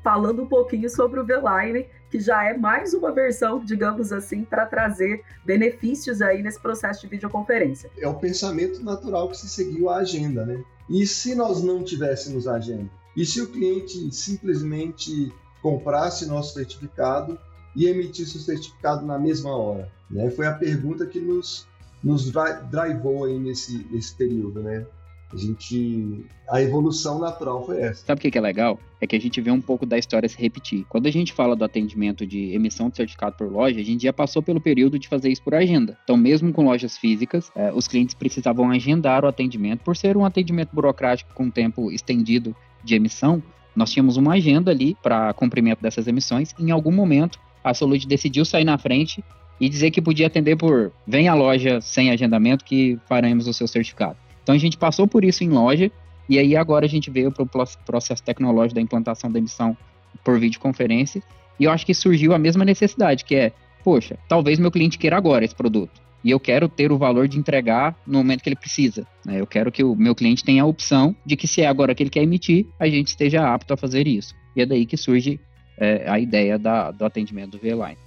falando 0.00 0.44
um 0.44 0.46
pouquinho 0.46 0.88
sobre 0.88 1.18
o 1.18 1.26
V-Line, 1.26 1.86
que 2.08 2.20
já 2.20 2.44
é 2.44 2.56
mais 2.56 2.94
uma 2.94 3.10
versão, 3.10 3.58
digamos 3.64 4.12
assim, 4.12 4.44
para 4.44 4.64
trazer 4.64 5.24
benefícios 5.44 6.22
aí 6.22 6.40
nesse 6.40 6.60
processo 6.60 7.00
de 7.00 7.08
videoconferência. 7.08 7.90
É 7.98 8.06
o 8.06 8.14
pensamento 8.14 8.80
natural 8.82 9.28
que 9.28 9.36
se 9.36 9.48
seguiu 9.48 9.90
a 9.90 9.96
agenda, 9.96 10.46
né? 10.46 10.62
E 10.88 11.04
se 11.04 11.34
nós 11.34 11.64
não 11.64 11.82
tivéssemos 11.82 12.46
agenda? 12.46 12.88
E 13.16 13.26
se 13.26 13.42
o 13.42 13.48
cliente 13.48 14.14
simplesmente 14.14 15.34
comprasse 15.60 16.26
nosso 16.26 16.54
certificado 16.54 17.36
e 17.78 17.86
emitisse 17.86 18.36
o 18.36 18.40
certificado 18.40 19.06
na 19.06 19.16
mesma 19.16 19.56
hora? 19.56 19.88
Né? 20.10 20.28
Foi 20.30 20.48
a 20.48 20.52
pergunta 20.52 21.06
que 21.06 21.20
nos, 21.20 21.68
nos 22.02 22.32
drivou 22.70 23.24
aí 23.24 23.38
nesse, 23.38 23.86
nesse 23.90 24.16
período, 24.16 24.60
né? 24.60 24.84
A 25.32 25.36
gente. 25.36 26.24
A 26.48 26.62
evolução 26.62 27.18
natural 27.18 27.64
foi 27.64 27.82
essa. 27.82 28.06
Sabe 28.06 28.18
o 28.18 28.32
que 28.32 28.38
é 28.38 28.40
legal? 28.40 28.80
É 28.98 29.06
que 29.06 29.14
a 29.14 29.20
gente 29.20 29.42
vê 29.42 29.50
um 29.50 29.60
pouco 29.60 29.84
da 29.84 29.98
história 29.98 30.26
se 30.26 30.40
repetir. 30.40 30.86
Quando 30.88 31.06
a 31.06 31.10
gente 31.10 31.34
fala 31.34 31.54
do 31.54 31.62
atendimento 31.62 32.26
de 32.26 32.54
emissão 32.54 32.88
de 32.88 32.96
certificado 32.96 33.36
por 33.36 33.52
loja, 33.52 33.78
a 33.78 33.84
gente 33.84 34.04
já 34.04 34.12
passou 34.12 34.42
pelo 34.42 34.58
período 34.58 34.98
de 34.98 35.06
fazer 35.06 35.28
isso 35.28 35.42
por 35.42 35.54
agenda. 35.54 35.98
Então, 36.02 36.16
mesmo 36.16 36.50
com 36.50 36.64
lojas 36.64 36.96
físicas, 36.96 37.52
eh, 37.54 37.70
os 37.74 37.86
clientes 37.86 38.14
precisavam 38.14 38.70
agendar 38.70 39.22
o 39.22 39.28
atendimento. 39.28 39.80
Por 39.80 39.94
ser 39.94 40.16
um 40.16 40.24
atendimento 40.24 40.70
burocrático 40.72 41.34
com 41.34 41.50
tempo 41.50 41.92
estendido 41.92 42.56
de 42.82 42.94
emissão, 42.94 43.42
nós 43.76 43.90
tínhamos 43.90 44.16
uma 44.16 44.32
agenda 44.32 44.70
ali 44.70 44.96
para 45.02 45.32
cumprimento 45.34 45.82
dessas 45.82 46.08
emissões. 46.08 46.54
Em 46.58 46.70
algum 46.70 46.90
momento, 46.90 47.38
a 47.62 47.74
Solute 47.74 48.06
decidiu 48.06 48.44
sair 48.44 48.64
na 48.64 48.78
frente 48.78 49.22
e 49.60 49.68
dizer 49.68 49.90
que 49.90 50.00
podia 50.00 50.26
atender 50.26 50.56
por 50.56 50.92
vem 51.06 51.28
à 51.28 51.34
loja 51.34 51.80
sem 51.80 52.10
agendamento 52.10 52.64
que 52.64 52.98
faremos 53.08 53.46
o 53.46 53.52
seu 53.52 53.66
certificado. 53.66 54.16
Então 54.42 54.54
a 54.54 54.58
gente 54.58 54.76
passou 54.76 55.06
por 55.06 55.24
isso 55.24 55.44
em 55.44 55.48
loja 55.48 55.90
e 56.28 56.38
aí 56.38 56.56
agora 56.56 56.86
a 56.86 56.88
gente 56.88 57.10
veio 57.10 57.32
para 57.32 57.42
o 57.42 57.66
processo 57.84 58.22
tecnológico 58.22 58.76
da 58.76 58.80
implantação 58.80 59.30
da 59.30 59.38
emissão 59.38 59.76
por 60.24 60.38
videoconferência 60.38 61.22
e 61.58 61.64
eu 61.64 61.70
acho 61.70 61.84
que 61.84 61.94
surgiu 61.94 62.32
a 62.32 62.38
mesma 62.38 62.64
necessidade, 62.64 63.24
que 63.24 63.34
é, 63.34 63.52
poxa, 63.82 64.16
talvez 64.28 64.58
meu 64.58 64.70
cliente 64.70 64.98
queira 64.98 65.16
agora 65.16 65.44
esse 65.44 65.54
produto 65.54 66.00
e 66.22 66.30
eu 66.30 66.40
quero 66.40 66.68
ter 66.68 66.90
o 66.90 66.98
valor 66.98 67.28
de 67.28 67.38
entregar 67.38 67.96
no 68.06 68.18
momento 68.18 68.42
que 68.42 68.48
ele 68.48 68.56
precisa. 68.56 69.06
Né? 69.24 69.40
Eu 69.40 69.46
quero 69.46 69.70
que 69.70 69.84
o 69.84 69.94
meu 69.94 70.14
cliente 70.14 70.44
tenha 70.44 70.62
a 70.62 70.66
opção 70.66 71.14
de 71.24 71.36
que 71.36 71.46
se 71.46 71.62
é 71.62 71.66
agora 71.66 71.94
que 71.94 72.02
ele 72.02 72.10
quer 72.10 72.22
emitir, 72.22 72.66
a 72.78 72.88
gente 72.88 73.08
esteja 73.08 73.52
apto 73.52 73.72
a 73.72 73.76
fazer 73.76 74.06
isso. 74.06 74.34
E 74.56 74.62
é 74.62 74.66
daí 74.66 74.84
que 74.84 74.96
surge 74.96 75.40
é, 75.80 76.08
a 76.08 76.18
ideia 76.18 76.58
da, 76.58 76.90
do 76.90 77.04
atendimento 77.04 77.52
do 77.52 77.58
V-Line. 77.58 77.98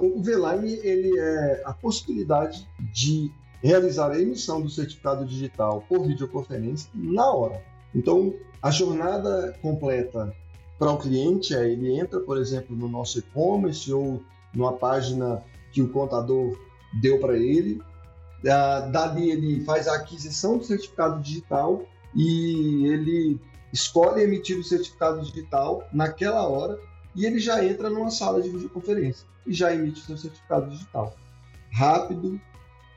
O 0.00 0.22
V-Line 0.22 0.78
ele 0.82 1.18
é 1.18 1.62
a 1.64 1.72
possibilidade 1.72 2.66
de 2.92 3.30
realizar 3.62 4.10
a 4.10 4.20
emissão 4.20 4.60
do 4.60 4.68
certificado 4.68 5.24
digital 5.24 5.84
por 5.88 6.06
videoconferência 6.06 6.90
na 6.94 7.30
hora. 7.30 7.62
Então, 7.94 8.34
a 8.60 8.70
jornada 8.70 9.56
completa 9.60 10.34
para 10.78 10.90
o 10.90 10.98
cliente 10.98 11.54
é 11.54 11.68
ele 11.70 11.98
entra, 11.98 12.20
por 12.20 12.38
exemplo, 12.38 12.74
no 12.76 12.88
nosso 12.88 13.18
e-commerce 13.18 13.92
ou 13.92 14.22
numa 14.54 14.72
página 14.72 15.42
que 15.72 15.82
o 15.82 15.88
contador 15.88 16.58
deu 17.00 17.18
para 17.20 17.36
ele. 17.36 17.80
Dali 18.90 19.30
ele 19.30 19.64
faz 19.64 19.86
a 19.86 19.96
aquisição 19.96 20.58
do 20.58 20.64
certificado 20.64 21.20
digital 21.20 21.84
e 22.14 22.86
ele 22.86 23.40
escolhe 23.72 24.22
emitir 24.22 24.58
o 24.58 24.64
certificado 24.64 25.22
digital 25.22 25.86
naquela 25.92 26.46
hora 26.48 26.78
e 27.14 27.26
ele 27.26 27.38
já 27.38 27.64
entra 27.64 27.90
numa 27.90 28.10
sala 28.10 28.40
de 28.40 28.48
videoconferência 28.48 29.26
e 29.46 29.52
já 29.52 29.74
emite 29.74 30.00
o 30.00 30.04
seu 30.04 30.16
certificado 30.16 30.70
digital. 30.70 31.16
Rápido, 31.70 32.40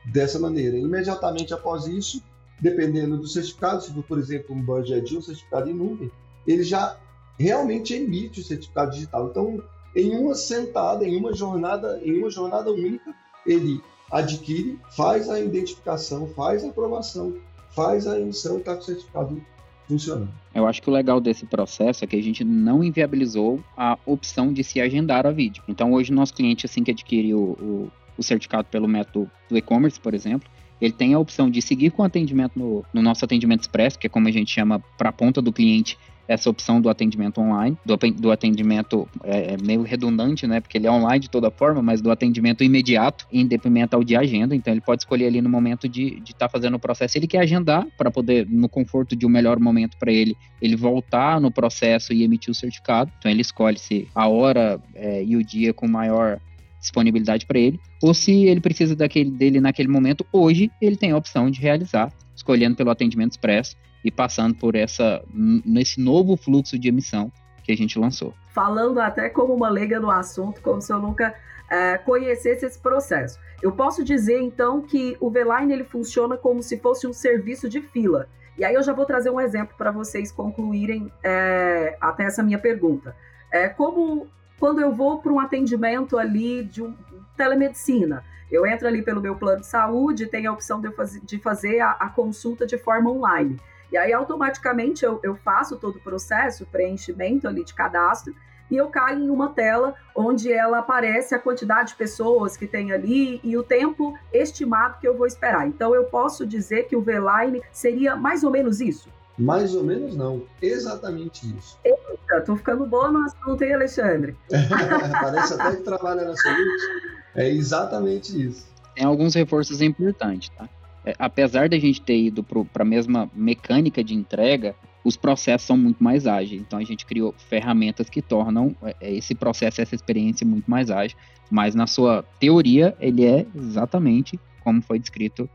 dessa 0.06 0.38
maneira. 0.38 0.76
Imediatamente 0.76 1.52
após 1.52 1.86
isso, 1.86 2.22
dependendo 2.60 3.16
do 3.16 3.26
certificado, 3.26 3.82
se 3.82 3.92
for, 3.92 4.02
por 4.04 4.18
exemplo, 4.18 4.54
um 4.54 4.62
budget 4.62 5.16
um 5.16 5.22
certificado 5.22 5.68
em 5.68 5.74
nuvem, 5.74 6.10
ele 6.46 6.62
já 6.62 6.96
realmente 7.38 7.94
emite 7.94 8.40
o 8.40 8.44
certificado 8.44 8.92
digital. 8.92 9.28
Então, 9.28 9.62
em 9.94 10.16
uma 10.16 10.34
sentada, 10.34 11.04
em 11.04 11.16
uma 11.16 11.34
jornada, 11.34 12.00
em 12.02 12.18
uma 12.18 12.30
jornada 12.30 12.70
única, 12.70 13.14
ele 13.46 13.82
adquire, 14.10 14.78
faz 14.90 15.28
a 15.28 15.40
identificação, 15.40 16.28
faz 16.28 16.64
a 16.64 16.68
aprovação, 16.68 17.36
faz 17.70 18.06
a 18.06 18.18
emissão 18.20 18.56
e 18.56 18.58
está 18.60 18.74
com 18.74 18.80
o 18.80 18.84
certificado 18.84 19.42
funcionando. 19.86 20.28
Eu 20.54 20.66
acho 20.66 20.82
que 20.82 20.90
o 20.90 20.92
legal 20.92 21.20
desse 21.20 21.46
processo 21.46 22.04
é 22.04 22.06
que 22.06 22.16
a 22.16 22.22
gente 22.22 22.44
não 22.44 22.82
inviabilizou 22.82 23.62
a 23.76 23.98
opção 24.04 24.52
de 24.52 24.64
se 24.64 24.80
agendar 24.80 25.26
a 25.26 25.30
vídeo. 25.30 25.62
Então, 25.68 25.92
hoje, 25.92 26.12
nosso 26.12 26.34
cliente, 26.34 26.66
assim 26.66 26.82
que 26.82 26.90
adquire 26.90 27.34
o, 27.34 27.56
o 27.60 27.90
o 28.18 28.22
certificado 28.22 28.68
pelo 28.70 28.88
método 28.88 29.30
do 29.48 29.56
e-commerce, 29.56 30.00
por 30.00 30.14
exemplo, 30.14 30.48
ele 30.80 30.92
tem 30.92 31.14
a 31.14 31.18
opção 31.18 31.50
de 31.50 31.60
seguir 31.62 31.90
com 31.90 32.02
atendimento 32.02 32.58
no, 32.58 32.84
no 32.92 33.02
nosso 33.02 33.24
atendimento 33.24 33.62
expresso, 33.62 33.98
que 33.98 34.06
é 34.06 34.10
como 34.10 34.28
a 34.28 34.30
gente 34.30 34.50
chama 34.50 34.82
para 34.98 35.10
a 35.10 35.12
ponta 35.12 35.40
do 35.40 35.52
cliente 35.52 35.98
essa 36.28 36.50
opção 36.50 36.80
do 36.80 36.88
atendimento 36.88 37.40
online, 37.40 37.76
do, 37.84 37.96
do 37.96 38.30
atendimento 38.30 39.08
é, 39.22 39.54
é, 39.54 39.56
meio 39.56 39.82
redundante, 39.82 40.46
né? 40.46 40.60
Porque 40.60 40.78
ele 40.78 40.86
é 40.86 40.90
online 40.90 41.20
de 41.20 41.30
toda 41.30 41.50
forma, 41.50 41.82
mas 41.82 42.00
do 42.00 42.10
atendimento 42.10 42.64
imediato, 42.64 43.26
em 43.32 43.46
dependimento 43.46 43.94
ao 43.94 44.02
de 44.02 44.16
agenda. 44.16 44.54
Então 44.54 44.72
ele 44.72 44.80
pode 44.80 45.02
escolher 45.02 45.26
ali 45.26 45.40
no 45.40 45.48
momento 45.48 45.88
de 45.88 46.22
estar 46.24 46.46
tá 46.46 46.48
fazendo 46.48 46.74
o 46.74 46.78
processo. 46.78 47.16
Ele 47.16 47.26
quer 47.26 47.38
agendar 47.38 47.86
para 47.96 48.10
poder, 48.10 48.46
no 48.48 48.68
conforto 48.68 49.14
de 49.14 49.26
um 49.26 49.28
melhor 49.28 49.58
momento 49.58 49.96
para 49.98 50.12
ele, 50.12 50.36
ele 50.60 50.76
voltar 50.76 51.40
no 51.40 51.50
processo 51.50 52.12
e 52.12 52.22
emitir 52.22 52.50
o 52.50 52.54
certificado. 52.54 53.10
Então 53.18 53.30
ele 53.30 53.42
escolhe 53.42 53.78
se 53.78 54.08
a 54.14 54.26
hora 54.28 54.80
é, 54.94 55.22
e 55.24 55.36
o 55.36 55.44
dia 55.44 55.72
com 55.72 55.86
maior 55.86 56.40
disponibilidade 56.80 57.46
para 57.46 57.58
ele, 57.58 57.80
ou 58.02 58.14
se 58.14 58.44
ele 58.44 58.60
precisa 58.60 58.94
daquele 58.94 59.30
dele 59.30 59.60
naquele 59.60 59.88
momento, 59.88 60.24
hoje 60.32 60.70
ele 60.80 60.96
tem 60.96 61.10
a 61.10 61.16
opção 61.16 61.50
de 61.50 61.60
realizar 61.60 62.12
escolhendo 62.46 62.76
pelo 62.76 62.90
atendimento 62.90 63.32
expresso 63.32 63.76
e 64.04 64.10
passando 64.10 64.54
por 64.54 64.76
essa 64.76 65.22
nesse 65.34 66.00
novo 66.00 66.36
fluxo 66.36 66.78
de 66.78 66.88
emissão 66.88 67.32
que 67.64 67.72
a 67.72 67.76
gente 67.76 67.98
lançou. 67.98 68.32
Falando 68.54 69.00
até 69.00 69.28
como 69.28 69.52
uma 69.52 69.68
leiga 69.68 69.98
no 69.98 70.08
assunto, 70.08 70.62
como 70.62 70.80
se 70.80 70.92
eu 70.92 71.00
nunca 71.00 71.34
é, 71.68 71.98
conhecesse 71.98 72.64
esse 72.64 72.78
processo. 72.78 73.38
Eu 73.60 73.72
posso 73.72 74.04
dizer 74.04 74.40
então 74.40 74.80
que 74.80 75.16
o 75.20 75.28
Veline 75.28 75.72
ele 75.72 75.82
funciona 75.82 76.36
como 76.36 76.62
se 76.62 76.78
fosse 76.78 77.06
um 77.08 77.12
serviço 77.12 77.68
de 77.68 77.80
fila. 77.80 78.28
E 78.56 78.64
aí 78.64 78.74
eu 78.74 78.82
já 78.82 78.92
vou 78.92 79.04
trazer 79.04 79.30
um 79.30 79.40
exemplo 79.40 79.74
para 79.76 79.90
vocês 79.90 80.30
concluírem 80.30 81.12
é, 81.22 81.96
até 82.00 82.24
essa 82.24 82.42
minha 82.42 82.58
pergunta. 82.58 83.14
É 83.50 83.68
como 83.68 84.28
quando 84.58 84.80
eu 84.80 84.92
vou 84.92 85.18
para 85.18 85.32
um 85.32 85.40
atendimento 85.40 86.16
ali 86.16 86.62
de 86.62 86.82
um, 86.82 86.94
telemedicina, 87.36 88.24
eu 88.50 88.66
entro 88.66 88.86
ali 88.86 89.02
pelo 89.02 89.20
meu 89.20 89.36
plano 89.36 89.60
de 89.60 89.66
saúde, 89.66 90.26
tem 90.26 90.46
a 90.46 90.52
opção 90.52 90.80
de, 90.80 90.90
faz, 90.92 91.20
de 91.22 91.38
fazer 91.38 91.80
a, 91.80 91.92
a, 91.92 92.08
consulta 92.08 92.66
de 92.66 92.78
forma 92.78 93.10
online. 93.10 93.58
E 93.90 93.96
aí, 93.96 94.12
automaticamente, 94.12 95.04
eu, 95.04 95.20
eu 95.22 95.36
faço 95.36 95.76
todo 95.76 95.96
o 95.96 96.00
processo, 96.00 96.66
preenchimento 96.66 97.46
ali 97.46 97.64
de 97.64 97.74
cadastro, 97.74 98.34
e 98.70 98.76
eu 98.76 98.88
caio 98.88 99.20
em 99.20 99.30
uma 99.30 99.50
tela 99.50 99.94
onde 100.14 100.52
ela 100.52 100.78
aparece 100.78 101.34
a 101.34 101.38
quantidade 101.38 101.90
de 101.90 101.96
pessoas 101.96 102.56
que 102.56 102.66
tem 102.66 102.92
ali 102.92 103.40
e 103.42 103.56
o 103.56 103.62
tempo 103.62 104.18
estimado 104.32 104.98
que 105.00 105.06
eu 105.06 105.16
vou 105.16 105.26
esperar. 105.26 105.68
Então 105.68 105.94
eu 105.94 106.04
posso 106.04 106.44
dizer 106.44 106.88
que 106.88 106.96
o 106.96 107.00
V-Line 107.00 107.62
seria 107.70 108.16
mais 108.16 108.42
ou 108.42 108.50
menos 108.50 108.80
isso? 108.80 109.08
Mais 109.38 109.74
ou 109.74 109.84
menos 109.84 110.16
não, 110.16 110.44
exatamente 110.62 111.46
isso. 111.56 111.78
Eita, 111.84 112.40
tô 112.40 112.56
ficando 112.56 112.86
boa 112.86 113.10
no 113.10 113.24
assunto, 113.24 113.62
hein, 113.62 113.74
Alexandre? 113.74 114.36
Parece 115.20 115.54
até 115.54 115.76
que 115.76 115.82
trabalha 115.82 116.24
na 116.24 116.34
Solute. 116.34 117.15
É 117.36 117.48
exatamente 117.48 118.40
isso. 118.40 118.66
Tem 118.94 119.04
alguns 119.04 119.34
reforços 119.34 119.82
importantes, 119.82 120.48
tá? 120.48 120.68
É, 121.04 121.14
apesar 121.18 121.68
da 121.68 121.78
gente 121.78 122.00
ter 122.00 122.18
ido 122.18 122.42
para 122.42 122.82
a 122.82 122.84
mesma 122.84 123.30
mecânica 123.34 124.02
de 124.02 124.14
entrega, 124.14 124.74
os 125.04 125.16
processos 125.16 125.66
são 125.66 125.76
muito 125.76 126.02
mais 126.02 126.26
ágeis. 126.26 126.60
Então 126.60 126.78
a 126.78 126.82
gente 126.82 127.06
criou 127.06 127.32
ferramentas 127.48 128.10
que 128.10 128.20
tornam 128.20 128.74
é, 128.82 128.96
é, 129.00 129.14
esse 129.14 129.34
processo, 129.34 129.80
essa 129.80 129.94
experiência 129.94 130.44
muito 130.44 130.68
mais 130.68 130.90
ágil. 130.90 131.16
Mas 131.48 131.76
na 131.76 131.86
sua 131.86 132.24
teoria, 132.40 132.96
ele 132.98 133.24
é 133.24 133.46
exatamente 133.54 134.40
como 134.64 134.82
foi 134.82 134.98
descrito 134.98 135.48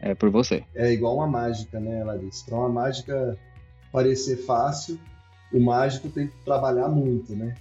é, 0.00 0.14
por 0.14 0.30
você. 0.30 0.64
É 0.74 0.90
igual 0.90 1.16
uma 1.16 1.26
mágica, 1.26 1.78
né, 1.78 2.02
Larissa? 2.02 2.46
Para 2.46 2.58
uma 2.58 2.68
mágica 2.70 3.36
parecer 3.92 4.38
fácil, 4.38 4.98
o 5.52 5.60
mágico 5.60 6.08
tem 6.08 6.28
que 6.28 6.36
trabalhar 6.44 6.88
muito, 6.88 7.36
né? 7.36 7.54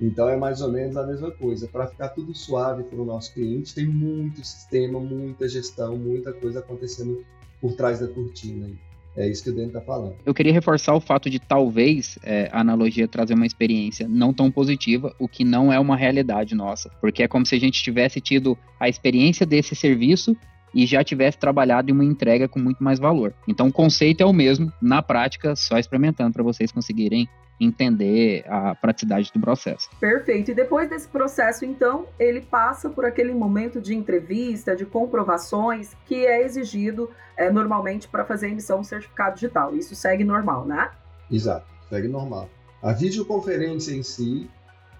Então 0.00 0.28
é 0.28 0.36
mais 0.36 0.60
ou 0.60 0.72
menos 0.72 0.96
a 0.96 1.06
mesma 1.06 1.30
coisa. 1.30 1.68
Para 1.68 1.86
ficar 1.86 2.08
tudo 2.08 2.34
suave 2.34 2.84
para 2.84 3.00
o 3.00 3.04
nosso 3.04 3.34
cliente, 3.34 3.74
tem 3.74 3.86
muito 3.86 4.44
sistema, 4.44 4.98
muita 4.98 5.48
gestão, 5.48 5.96
muita 5.96 6.32
coisa 6.32 6.60
acontecendo 6.60 7.22
por 7.60 7.74
trás 7.74 8.00
da 8.00 8.08
cortina. 8.08 8.70
É 9.16 9.28
isso 9.28 9.42
que 9.42 9.50
o 9.50 9.54
Dani 9.54 9.66
está 9.66 9.80
falando. 9.80 10.14
Eu 10.24 10.32
queria 10.32 10.52
reforçar 10.52 10.94
o 10.94 11.00
fato 11.00 11.28
de 11.28 11.38
talvez 11.40 12.18
é, 12.22 12.48
a 12.52 12.60
analogia 12.60 13.08
trazer 13.08 13.34
uma 13.34 13.44
experiência 13.44 14.06
não 14.08 14.32
tão 14.32 14.50
positiva, 14.50 15.14
o 15.18 15.28
que 15.28 15.44
não 15.44 15.72
é 15.72 15.78
uma 15.80 15.96
realidade 15.96 16.54
nossa. 16.54 16.90
Porque 17.00 17.22
é 17.22 17.28
como 17.28 17.44
se 17.44 17.54
a 17.54 17.58
gente 17.58 17.82
tivesse 17.82 18.20
tido 18.20 18.56
a 18.78 18.88
experiência 18.88 19.44
desse 19.44 19.74
serviço 19.74 20.36
e 20.72 20.86
já 20.86 21.02
tivesse 21.02 21.36
trabalhado 21.36 21.90
em 21.90 21.92
uma 21.92 22.04
entrega 22.04 22.48
com 22.48 22.60
muito 22.60 22.82
mais 22.82 23.00
valor. 23.00 23.34
Então 23.48 23.66
o 23.66 23.72
conceito 23.72 24.22
é 24.22 24.26
o 24.26 24.32
mesmo, 24.32 24.72
na 24.80 25.02
prática, 25.02 25.56
só 25.56 25.76
experimentando 25.78 26.32
para 26.32 26.44
vocês 26.44 26.70
conseguirem 26.70 27.28
entender 27.60 28.44
a 28.48 28.74
praticidade 28.74 29.30
do 29.32 29.38
processo. 29.38 29.90
Perfeito. 30.00 30.50
E 30.50 30.54
depois 30.54 30.88
desse 30.88 31.06
processo, 31.06 31.64
então, 31.64 32.06
ele 32.18 32.40
passa 32.40 32.88
por 32.88 33.04
aquele 33.04 33.34
momento 33.34 33.80
de 33.80 33.94
entrevista, 33.94 34.74
de 34.74 34.86
comprovações 34.86 35.94
que 36.06 36.26
é 36.26 36.42
exigido 36.42 37.10
é, 37.36 37.50
normalmente 37.50 38.08
para 38.08 38.24
fazer 38.24 38.46
a 38.46 38.50
emissão 38.50 38.80
do 38.80 38.86
certificado 38.86 39.34
digital. 39.34 39.76
Isso 39.76 39.94
segue 39.94 40.24
normal, 40.24 40.64
né? 40.64 40.90
Exato, 41.30 41.66
segue 41.88 42.08
normal. 42.08 42.48
A 42.82 42.92
videoconferência 42.92 43.92
em 43.92 44.02
si, 44.02 44.48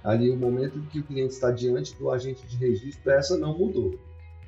ali 0.04 0.30
o 0.30 0.36
momento 0.36 0.78
em 0.78 0.82
que 0.82 1.00
o 1.00 1.02
cliente 1.02 1.32
está 1.32 1.50
diante 1.50 1.96
do 1.96 2.10
agente 2.10 2.46
de 2.46 2.56
registro, 2.56 3.10
essa 3.10 3.38
não 3.38 3.56
mudou. 3.56 3.98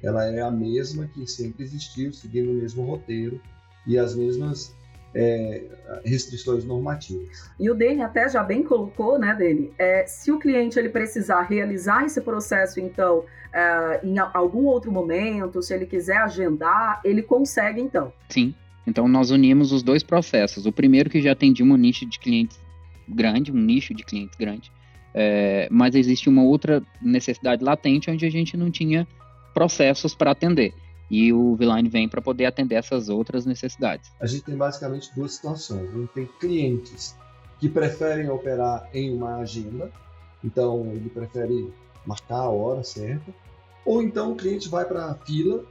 Ela 0.02 0.26
é 0.26 0.42
a 0.42 0.50
mesma 0.50 1.06
que 1.06 1.26
sempre 1.26 1.64
existiu, 1.64 2.12
seguindo 2.12 2.50
o 2.50 2.54
mesmo 2.54 2.84
roteiro 2.84 3.40
e 3.86 3.98
as 3.98 4.14
mesmas 4.14 4.74
é, 5.14 5.62
restrições 6.04 6.64
normativas. 6.64 7.50
E 7.58 7.70
o 7.70 7.74
Dene 7.74 8.02
até 8.02 8.28
já 8.28 8.42
bem 8.42 8.62
colocou, 8.62 9.18
né, 9.18 9.34
Dene? 9.34 9.72
É, 9.78 10.06
se 10.06 10.32
o 10.32 10.38
cliente 10.38 10.78
ele 10.78 10.88
precisar 10.88 11.42
realizar 11.42 12.04
esse 12.04 12.20
processo, 12.20 12.80
então, 12.80 13.24
é, 13.52 14.00
em 14.02 14.18
algum 14.18 14.64
outro 14.64 14.90
momento, 14.90 15.62
se 15.62 15.74
ele 15.74 15.86
quiser 15.86 16.16
agendar, 16.16 17.00
ele 17.04 17.22
consegue, 17.22 17.80
então. 17.80 18.12
Sim. 18.28 18.54
Então, 18.86 19.06
nós 19.06 19.30
unimos 19.30 19.70
os 19.70 19.82
dois 19.82 20.02
processos. 20.02 20.66
O 20.66 20.72
primeiro 20.72 21.08
que 21.08 21.20
já 21.20 21.32
atendia 21.32 21.64
um 21.64 21.76
nicho 21.76 22.06
de 22.06 22.18
clientes 22.18 22.58
grande, 23.08 23.52
um 23.52 23.56
nicho 23.56 23.94
de 23.94 24.04
clientes 24.04 24.36
grande, 24.36 24.72
é, 25.14 25.68
mas 25.70 25.94
existe 25.94 26.28
uma 26.28 26.42
outra 26.42 26.82
necessidade 27.00 27.62
latente 27.62 28.10
onde 28.10 28.24
a 28.24 28.30
gente 28.30 28.56
não 28.56 28.70
tinha 28.70 29.06
processos 29.52 30.14
para 30.14 30.30
atender 30.30 30.72
e 31.12 31.30
o 31.30 31.54
V-Line 31.54 31.90
vem 31.90 32.08
para 32.08 32.22
poder 32.22 32.46
atender 32.46 32.76
essas 32.76 33.10
outras 33.10 33.44
necessidades. 33.44 34.10
A 34.18 34.24
gente 34.24 34.44
tem 34.44 34.56
basicamente 34.56 35.14
duas 35.14 35.34
situações. 35.34 35.90
A 35.90 35.98
gente 35.98 36.12
tem 36.14 36.26
clientes 36.40 37.14
que 37.60 37.68
preferem 37.68 38.30
operar 38.30 38.88
em 38.94 39.14
uma 39.14 39.36
agenda, 39.36 39.92
então 40.42 40.86
ele 40.86 41.10
prefere 41.10 41.70
marcar 42.06 42.38
a 42.38 42.48
hora 42.48 42.82
certa, 42.82 43.30
ou 43.84 44.02
então 44.02 44.32
o 44.32 44.36
cliente 44.36 44.70
vai 44.70 44.86
para 44.86 45.04
a 45.04 45.14
fila 45.14 45.62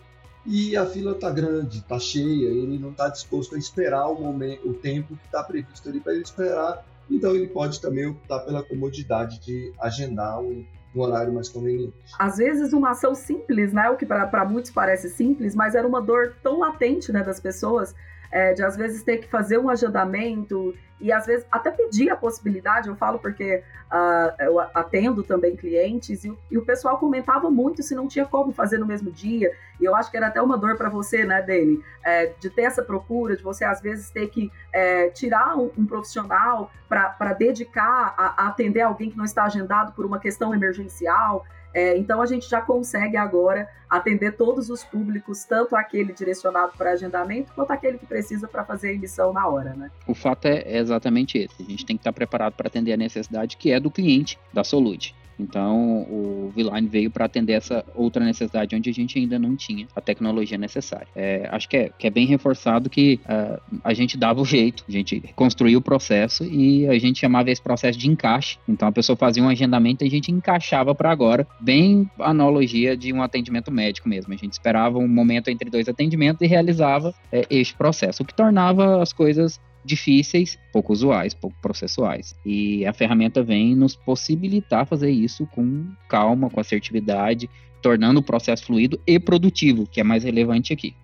e 0.46 0.78
a 0.78 0.86
fila 0.86 1.14
está 1.14 1.32
grande, 1.32 1.80
está 1.80 2.00
cheia, 2.00 2.48
ele 2.48 2.78
não 2.78 2.92
está 2.92 3.10
disposto 3.10 3.56
a 3.56 3.58
esperar 3.58 4.10
o 4.10 4.22
momento, 4.22 4.70
o 4.70 4.76
tempo 4.76 5.16
que 5.16 5.26
está 5.26 5.44
previsto 5.44 5.90
ali 5.90 6.00
para 6.00 6.14
ele 6.14 6.22
esperar, 6.22 6.86
então 7.10 7.36
ele 7.36 7.48
pode 7.48 7.82
também 7.82 8.06
optar 8.06 8.42
pela 8.42 8.62
comodidade 8.62 9.40
de 9.40 9.74
agendar 9.80 10.40
um, 10.40 10.64
um 10.96 11.02
horário 11.02 11.34
mais 11.34 11.50
conveniente. 11.50 11.94
Às 12.20 12.38
vezes 12.38 12.74
uma 12.74 12.92
ação 12.92 13.16
simples, 13.16 13.74
né, 13.74 13.90
o 13.90 13.98
que 13.98 14.06
para 14.06 14.46
muitos 14.46 14.72
parece 14.72 15.10
simples, 15.10 15.56
mas 15.56 15.76
era 15.76 15.88
uma 15.88 16.02
dor 16.02 16.36
tão 16.44 16.60
latente 16.60 17.12
né, 17.12 17.24
das 17.24 17.40
pessoas, 17.40 17.96
é, 18.32 18.54
de 18.54 18.64
às 18.64 18.76
vezes 18.78 19.04
ter 19.04 19.18
que 19.18 19.28
fazer 19.28 19.58
um 19.58 19.70
agendamento 19.70 20.74
e 21.02 21.12
às 21.12 21.26
vezes 21.26 21.46
até 21.52 21.72
pedir 21.72 22.10
a 22.12 22.16
possibilidade, 22.16 22.88
eu 22.88 22.96
falo 22.96 23.18
porque 23.18 23.64
uh, 23.92 24.44
eu 24.44 24.60
atendo 24.60 25.24
também 25.24 25.56
clientes 25.56 26.24
e, 26.24 26.38
e, 26.50 26.58
o 26.58 26.64
pessoal 26.64 27.00
comentava 27.00 27.50
muito 27.50 27.82
se 27.82 27.96
não 27.96 28.08
tinha 28.08 28.26
como 28.26 28.54
fazer 28.54 28.78
no 28.78 28.86
mesmo 28.86 29.12
dia, 29.12 29.52
e 29.80 29.84
eu 29.84 29.96
acho 29.96 30.12
que 30.12 30.18
era 30.18 30.28
até 30.28 30.40
uma 30.40 30.58
dor 30.58 30.78
para 30.78 30.90
você, 30.90 31.26
né, 31.26 31.42
Dani, 31.42 31.84
é, 32.04 32.28
de 32.40 32.52
ter 32.52 32.64
essa 32.64 32.84
procura, 32.84 33.36
de 33.36 33.42
você 33.42 33.66
às 33.66 33.82
vezes 33.82 34.12
ter 34.12 34.28
que 34.28 34.52
é, 34.72 35.10
tirar 35.10 35.58
um, 35.58 35.72
um 35.76 35.86
profissional 35.88 36.72
para 36.88 37.34
dedicar 37.34 38.14
a, 38.16 38.44
a 38.44 38.48
atender 38.50 38.82
alguém 38.82 39.10
que 39.10 39.18
não 39.18 39.26
está 39.26 39.46
agendado 39.46 39.94
por 39.94 40.06
uma 40.06 40.20
questão 40.20 40.54
emergencial. 40.54 41.46
É, 41.74 41.98
então 41.98 42.22
a 42.22 42.26
gente 42.26 42.50
já 42.50 42.62
consegue 42.62 43.16
agora 43.18 43.68
atender 43.90 44.38
todos 44.38 44.70
os 44.70 44.84
públicos, 44.84 45.44
tanto 45.44 45.76
aquele 45.76 46.14
direcionado 46.14 46.74
para 46.78 46.92
agendamento, 46.92 47.52
quanto 47.54 47.72
aquele 47.72 47.98
que 47.98 48.06
precisa 48.06 48.48
para 48.48 48.64
fazer 48.64 48.90
a 48.90 48.94
emissão 48.94 49.34
na 49.34 49.48
hora, 49.48 49.74
né? 49.74 49.92
O 50.08 50.14
fato 50.14 50.46
é 50.46 50.78
exatamente 50.78 51.38
esse. 51.38 51.62
A 51.62 51.70
gente 51.70 51.86
tem 51.86 51.98
que 51.98 52.02
estar 52.02 52.14
preparado 52.14 52.54
para 52.54 52.68
atender 52.68 52.94
a 52.94 52.98
necessidade 52.98 53.58
que 53.58 53.72
é 53.72 53.80
do 53.80 53.92
cliente 53.92 54.40
da 54.54 54.64
Solute. 54.64 55.16
Então, 55.42 56.04
o 56.04 56.52
V-Line 56.56 56.88
veio 56.88 57.10
para 57.10 57.26
atender 57.26 57.54
essa 57.54 57.84
outra 57.96 58.24
necessidade 58.24 58.76
onde 58.76 58.90
a 58.90 58.94
gente 58.94 59.18
ainda 59.18 59.40
não 59.40 59.56
tinha 59.56 59.88
a 59.96 60.02
tecnologia 60.02 60.58
necessária. 60.58 61.08
É, 61.16 61.50
acho 61.52 61.68
que 61.68 61.78
é, 61.78 61.90
que 61.98 62.06
é 62.06 62.10
bem 62.10 62.28
reforçado 62.28 62.90
que 62.90 63.20
uh, 63.26 63.80
a 63.84 63.94
gente 63.94 64.18
dava 64.18 64.40
o 64.40 64.46
jeito, 64.46 64.86
a 64.88 64.92
gente 64.92 65.22
construía 65.36 65.78
o 65.78 65.82
processo 65.82 66.44
e 66.44 66.88
a 66.88 66.98
gente 67.00 67.20
chamava 67.20 67.50
esse 67.50 67.62
processo 67.62 67.98
de 67.98 68.08
encaixe. 68.08 68.58
Então, 68.68 68.88
a 68.88 68.92
pessoa 68.92 69.16
fazia 69.16 69.44
um 69.44 69.50
agendamento 69.50 70.04
e 70.04 70.08
a 70.08 70.12
gente 70.12 70.32
encaixava 70.32 70.94
para 70.94 71.12
agora, 71.12 71.48
bem 71.60 72.10
analogia 72.20 72.96
de 72.96 73.12
um 73.12 73.22
atendimento 73.24 73.72
médico 73.72 74.08
mesmo. 74.08 74.34
A 74.34 74.38
gente 74.38 74.54
esperava 74.54 75.00
um 75.00 75.08
momento 75.08 75.50
entre 75.50 75.70
dois 75.70 75.90
atendimentos 75.90 76.42
e 76.42 76.48
realizava 76.48 77.14
é, 77.32 77.46
este 77.50 77.74
processo, 77.74 78.22
o 78.22 78.26
que 78.26 78.34
tornava 78.34 79.02
as 79.02 79.12
coisas 79.12 79.60
difíceis, 79.84 80.58
pouco 80.72 80.94
usuais, 80.94 81.34
pouco 81.34 81.56
processuais. 81.62 82.36
E 82.46 82.86
a 82.86 82.94
ferramenta 82.94 83.44
vem 83.44 83.76
nos 83.76 83.96
possibilitar 83.96 84.86
fazer 84.86 85.10
isso 85.10 85.46
com 85.48 85.92
calma, 86.08 86.50
com 86.50 86.60
assertividade, 86.60 87.50
tornando 87.82 88.20
o 88.20 88.24
processo 88.24 88.66
fluido 88.66 89.00
e 89.06 89.20
produtivo, 89.20 89.88
que 89.88 90.00
é 90.00 90.04
mais 90.04 90.24
relevante 90.24 90.72
aqui. 90.72 90.96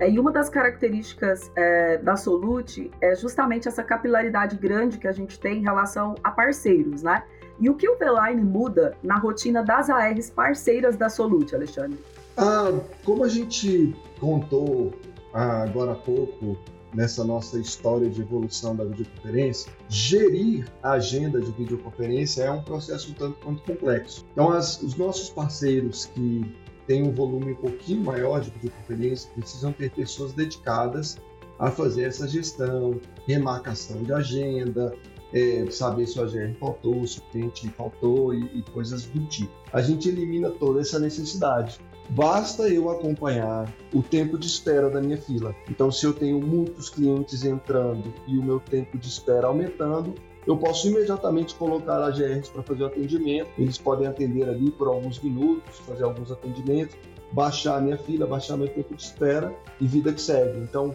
É, 0.00 0.10
e 0.10 0.18
uma 0.18 0.32
das 0.32 0.48
características 0.48 1.52
é, 1.54 1.98
da 1.98 2.16
Solute 2.16 2.90
é 3.02 3.14
justamente 3.14 3.68
essa 3.68 3.84
capilaridade 3.84 4.56
grande 4.56 4.96
que 4.96 5.06
a 5.06 5.12
gente 5.12 5.38
tem 5.38 5.58
em 5.58 5.62
relação 5.62 6.14
a 6.24 6.30
parceiros, 6.30 7.02
né? 7.02 7.22
E 7.60 7.68
o 7.68 7.74
que 7.74 7.88
o 7.88 7.98
Veline 7.98 8.42
muda 8.42 8.96
na 9.02 9.18
rotina 9.18 9.62
das 9.62 9.90
ARs 9.90 10.30
parceiras 10.30 10.96
da 10.96 11.10
Solute, 11.10 11.54
Alexandre? 11.54 11.98
Ah, 12.36 12.72
como 13.04 13.22
a 13.22 13.28
gente 13.28 13.94
contou 14.18 14.92
ah, 15.34 15.64
agora 15.64 15.92
há 15.92 15.96
pouco, 15.96 16.56
nessa 16.94 17.22
nossa 17.22 17.58
história 17.58 18.08
de 18.08 18.22
evolução 18.22 18.74
da 18.74 18.84
videoconferência, 18.84 19.70
gerir 19.88 20.66
a 20.82 20.92
agenda 20.92 21.40
de 21.40 21.50
videoconferência 21.52 22.44
é 22.44 22.50
um 22.50 22.62
processo 22.62 23.12
um 23.12 23.14
tanto 23.14 23.38
quanto 23.44 23.62
complexo. 23.62 24.24
Então, 24.32 24.50
as, 24.50 24.80
os 24.82 24.96
nossos 24.96 25.28
parceiros 25.28 26.06
que 26.06 26.56
têm 26.86 27.06
um 27.06 27.12
volume 27.12 27.52
um 27.52 27.56
pouquinho 27.56 28.02
maior 28.02 28.40
de 28.40 28.50
videoconferência 28.50 29.30
precisam 29.34 29.72
ter 29.72 29.90
pessoas 29.90 30.32
dedicadas 30.32 31.18
a 31.58 31.70
fazer 31.70 32.04
essa 32.04 32.26
gestão, 32.26 32.98
remarcação 33.26 34.02
de 34.02 34.12
agenda, 34.12 34.94
é, 35.32 35.66
saber 35.70 36.06
se 36.06 36.18
o 36.18 36.22
AGR 36.22 36.54
faltou, 36.58 37.06
se 37.06 37.18
o 37.18 37.22
cliente 37.30 37.68
faltou 37.70 38.34
e, 38.34 38.44
e 38.58 38.62
coisas 38.72 39.04
do 39.06 39.24
tipo. 39.26 39.52
A 39.72 39.80
gente 39.80 40.08
elimina 40.08 40.50
toda 40.50 40.80
essa 40.80 40.98
necessidade. 40.98 41.78
Basta 42.10 42.68
eu 42.68 42.90
acompanhar 42.90 43.72
o 43.94 44.02
tempo 44.02 44.36
de 44.36 44.46
espera 44.46 44.90
da 44.90 45.00
minha 45.00 45.16
fila. 45.16 45.54
Então, 45.70 45.92
se 45.92 46.04
eu 46.04 46.12
tenho 46.12 46.40
muitos 46.40 46.90
clientes 46.90 47.44
entrando 47.44 48.12
e 48.26 48.36
o 48.36 48.42
meu 48.42 48.58
tempo 48.58 48.98
de 48.98 49.06
espera 49.06 49.46
aumentando, 49.46 50.14
eu 50.44 50.56
posso 50.56 50.88
imediatamente 50.88 51.54
colocar 51.54 52.02
AGRs 52.02 52.48
para 52.48 52.64
fazer 52.64 52.82
o 52.82 52.86
atendimento. 52.86 53.48
Eles 53.56 53.78
podem 53.78 54.08
atender 54.08 54.48
ali 54.48 54.72
por 54.72 54.88
alguns 54.88 55.20
minutos, 55.20 55.78
fazer 55.86 56.02
alguns 56.02 56.32
atendimentos, 56.32 56.96
baixar 57.32 57.76
a 57.76 57.80
minha 57.80 57.96
fila, 57.96 58.26
baixar 58.26 58.56
meu 58.56 58.68
tempo 58.68 58.94
de 58.94 59.02
espera 59.02 59.54
e 59.80 59.86
vida 59.86 60.12
que 60.12 60.20
segue. 60.20 60.58
Então, 60.58 60.92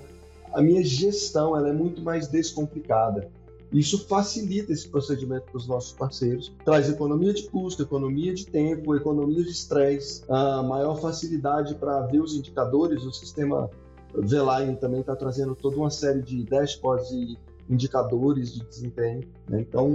a 0.53 0.61
minha 0.61 0.83
gestão 0.83 1.55
ela 1.55 1.69
é 1.69 1.73
muito 1.73 2.01
mais 2.01 2.27
descomplicada. 2.27 3.29
Isso 3.71 4.07
facilita 4.07 4.71
esse 4.71 4.87
procedimento 4.87 5.45
para 5.45 5.57
os 5.57 5.67
nossos 5.67 5.91
parceiros, 5.93 6.53
traz 6.63 6.89
economia 6.89 7.33
de 7.33 7.43
custo, 7.49 7.81
economia 7.81 8.33
de 8.33 8.45
tempo, 8.45 8.95
economia 8.95 9.43
de 9.43 9.49
estresse, 9.49 10.23
a 10.29 10.63
maior 10.63 10.95
facilidade 11.01 11.75
para 11.75 12.01
ver 12.01 12.21
os 12.21 12.35
indicadores. 12.35 13.03
O 13.03 13.11
sistema 13.11 13.69
Veline 14.13 14.77
também 14.77 15.01
está 15.01 15.15
trazendo 15.15 15.55
toda 15.55 15.77
uma 15.77 15.89
série 15.89 16.21
de 16.21 16.43
dashboards 16.43 17.11
e 17.11 17.37
indicadores 17.69 18.53
de 18.53 18.63
desempenho. 18.63 19.27
Né? 19.49 19.61
Então, 19.61 19.89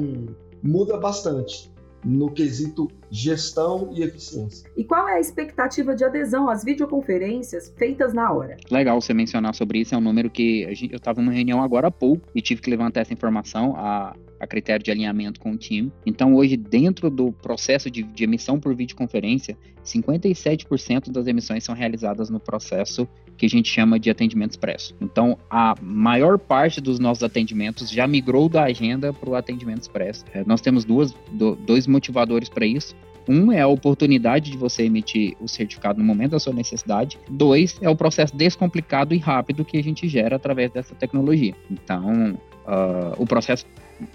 muda 0.62 0.98
bastante 0.98 1.72
no 2.04 2.30
quesito 2.30 2.90
gestão 3.10 3.90
e 3.92 4.02
eficiência. 4.02 4.70
E 4.76 4.84
qual 4.84 5.08
é 5.08 5.16
a 5.16 5.20
expectativa 5.20 5.94
de 5.94 6.04
adesão 6.04 6.48
às 6.48 6.64
videoconferências 6.64 7.72
feitas 7.76 8.12
na 8.14 8.32
hora? 8.32 8.56
Legal 8.70 9.00
você 9.00 9.12
mencionar 9.12 9.54
sobre 9.54 9.80
isso, 9.80 9.94
é 9.94 9.98
um 9.98 10.00
número 10.00 10.30
que 10.30 10.72
gente, 10.74 10.92
eu 10.92 10.98
estava 10.98 11.20
numa 11.20 11.32
reunião 11.32 11.62
agora 11.62 11.88
há 11.88 11.90
pouco 11.90 12.26
e 12.34 12.40
tive 12.40 12.60
que 12.60 12.70
levantar 12.70 13.00
essa 13.00 13.12
informação 13.12 13.74
a, 13.76 14.14
a 14.40 14.46
critério 14.46 14.83
de 14.83 14.90
alinhamento 14.90 15.38
com 15.38 15.53
o 15.53 15.57
time. 15.57 15.92
Então, 16.07 16.35
hoje, 16.35 16.57
dentro 16.57 17.11
do 17.11 17.31
processo 17.31 17.90
de, 17.90 18.03
de 18.03 18.24
emissão 18.24 18.59
por 18.59 18.74
videoconferência, 18.74 19.57
57% 19.85 21.11
das 21.11 21.26
emissões 21.26 21.62
são 21.62 21.74
realizadas 21.74 22.31
no 22.31 22.40
processo 22.40 23.07
que 23.37 23.46
a 23.46 23.48
gente 23.48 23.70
chama 23.70 23.98
de 23.98 24.11
atendimento 24.11 24.50
expresso. 24.50 24.94
Então, 25.00 25.38
a 25.48 25.74
maior 25.81 26.38
parte 26.38 26.81
dos 26.81 26.98
nossos 26.98 27.22
atendimentos 27.22 27.90
já 27.90 28.07
migrou 28.07 28.48
da 28.48 28.64
agenda 28.64 29.12
para 29.12 29.31
o 29.31 29.35
atendimento 29.35 29.83
expresso. 29.83 30.24
É, 30.33 30.44
nós 30.44 30.61
temos 30.61 30.85
duas, 30.85 31.14
do, 31.33 31.55
dois 31.55 31.87
motivadores 31.87 32.48
para 32.48 32.66
isso. 32.66 32.94
Um 33.29 33.53
é 33.53 33.61
a 33.61 33.68
oportunidade 33.68 34.50
de 34.50 34.57
você 34.57 34.85
emitir 34.85 35.37
o 35.40 35.46
certificado 35.46 35.98
no 35.98 36.05
momento 36.05 36.33
da 36.33 36.38
sua 36.38 36.53
necessidade. 36.53 37.18
Dois 37.29 37.79
é 37.81 37.88
o 37.88 37.94
processo 37.94 38.35
descomplicado 38.35 39.14
e 39.14 39.18
rápido 39.18 39.64
que 39.64 39.79
a 39.79 39.83
gente 39.83 40.09
gera 40.09 40.37
através 40.37 40.70
dessa 40.72 40.94
tecnologia. 40.94 41.55
Então, 41.70 42.38
uh, 42.66 43.14
o 43.16 43.26
processo 43.26 43.66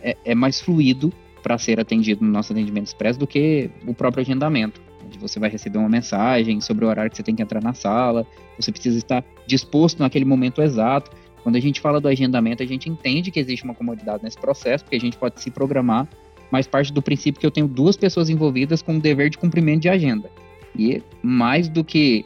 é, 0.01 0.17
é 0.25 0.35
mais 0.35 0.59
fluido 0.59 1.11
para 1.43 1.57
ser 1.57 1.79
atendido 1.79 2.25
no 2.25 2.31
nosso 2.31 2.53
atendimento 2.53 2.87
expresso 2.87 3.19
do 3.19 3.27
que 3.27 3.69
o 3.85 3.93
próprio 3.93 4.21
agendamento 4.21 4.81
onde 5.05 5.19
você 5.19 5.39
vai 5.39 5.49
receber 5.49 5.77
uma 5.77 5.89
mensagem 5.89 6.59
sobre 6.59 6.83
o 6.83 6.87
horário 6.87 7.11
que 7.11 7.17
você 7.17 7.23
tem 7.23 7.35
que 7.35 7.41
entrar 7.41 7.61
na 7.61 7.73
sala, 7.73 8.25
você 8.59 8.71
precisa 8.71 8.97
estar 8.97 9.23
disposto 9.45 9.99
naquele 9.99 10.25
momento 10.25 10.61
exato. 10.61 11.11
Quando 11.43 11.55
a 11.57 11.59
gente 11.59 11.79
fala 11.79 12.01
do 12.01 12.07
agendamento, 12.07 12.63
a 12.63 12.65
gente 12.65 12.89
entende 12.89 13.29
que 13.29 13.39
existe 13.39 13.63
uma 13.63 13.75
comodidade 13.75 14.23
nesse 14.23 14.37
processo, 14.37 14.83
porque 14.83 14.95
a 14.95 14.99
gente 14.99 15.15
pode 15.17 15.39
se 15.39 15.51
programar, 15.51 16.07
mas 16.49 16.65
parte 16.65 16.91
do 16.91 17.01
princípio 17.01 17.39
que 17.39 17.45
eu 17.45 17.51
tenho 17.51 17.67
duas 17.67 17.95
pessoas 17.95 18.29
envolvidas 18.29 18.81
com 18.81 18.97
o 18.97 18.99
dever 18.99 19.29
de 19.29 19.37
cumprimento 19.37 19.83
de 19.83 19.89
agenda. 19.89 20.29
E 20.77 21.01
mais 21.21 21.69
do 21.69 21.83
que 21.83 22.25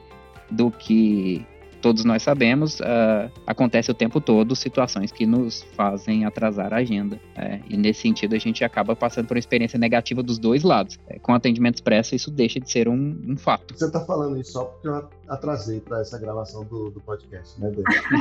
do 0.50 0.72
que 0.72 1.46
todos 1.82 2.04
nós 2.04 2.24
sabemos, 2.24 2.80
uh, 2.80 3.32
acontece 3.46 3.90
o 3.92 3.94
tempo 3.94 4.20
todo 4.22 4.56
situações 4.56 5.12
que 5.12 5.26
nos 5.26 5.64
fazem 5.76 6.26
atrasar 6.26 6.74
a 6.74 6.78
agenda. 6.78 7.20
É, 7.36 7.60
e 7.70 7.78
nesse 7.78 8.02
sentido, 8.02 8.36
a 8.36 8.40
gente 8.40 8.64
acaba 8.64 8.96
passando 8.96 9.28
por 9.28 9.36
uma 9.36 9.40
experiência 9.40 9.80
negativa 9.80 10.22
dos 10.22 10.38
dois 10.38 10.64
lados. 10.64 11.00
É, 11.08 11.20
com 11.20 11.34
atendimento 11.34 11.76
expresso, 11.76 12.16
isso 12.16 12.30
deixa 12.30 12.60
de 12.60 12.70
ser 12.70 12.88
um, 12.88 13.18
um 13.28 13.38
fato. 13.38 13.74
Você 13.76 13.86
está 13.86 14.02
falando 14.02 14.38
isso 14.38 14.54
só 14.54 14.66
porque 14.66 14.88
eu 14.88 15.10
atrasei 15.28 15.80
para 15.80 16.02
essa 16.02 16.20
gravação 16.20 16.64
do, 16.66 16.90
do 16.90 17.00
podcast, 17.02 17.60
né, 17.60 17.72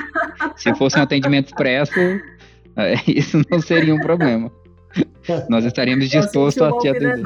Se 0.56 0.74
fosse 0.74 0.98
um 0.98 1.02
atendimento 1.02 1.46
expresso, 1.46 1.98
é, 2.76 2.94
isso 3.06 3.42
não 3.50 3.60
seria 3.60 3.94
um 3.94 4.00
problema. 4.00 4.50
Nós 5.48 5.64
estaríamos 5.64 6.08
dispostos 6.08 6.62
a 6.62 6.78
te 6.78 6.88
atender. 6.88 7.22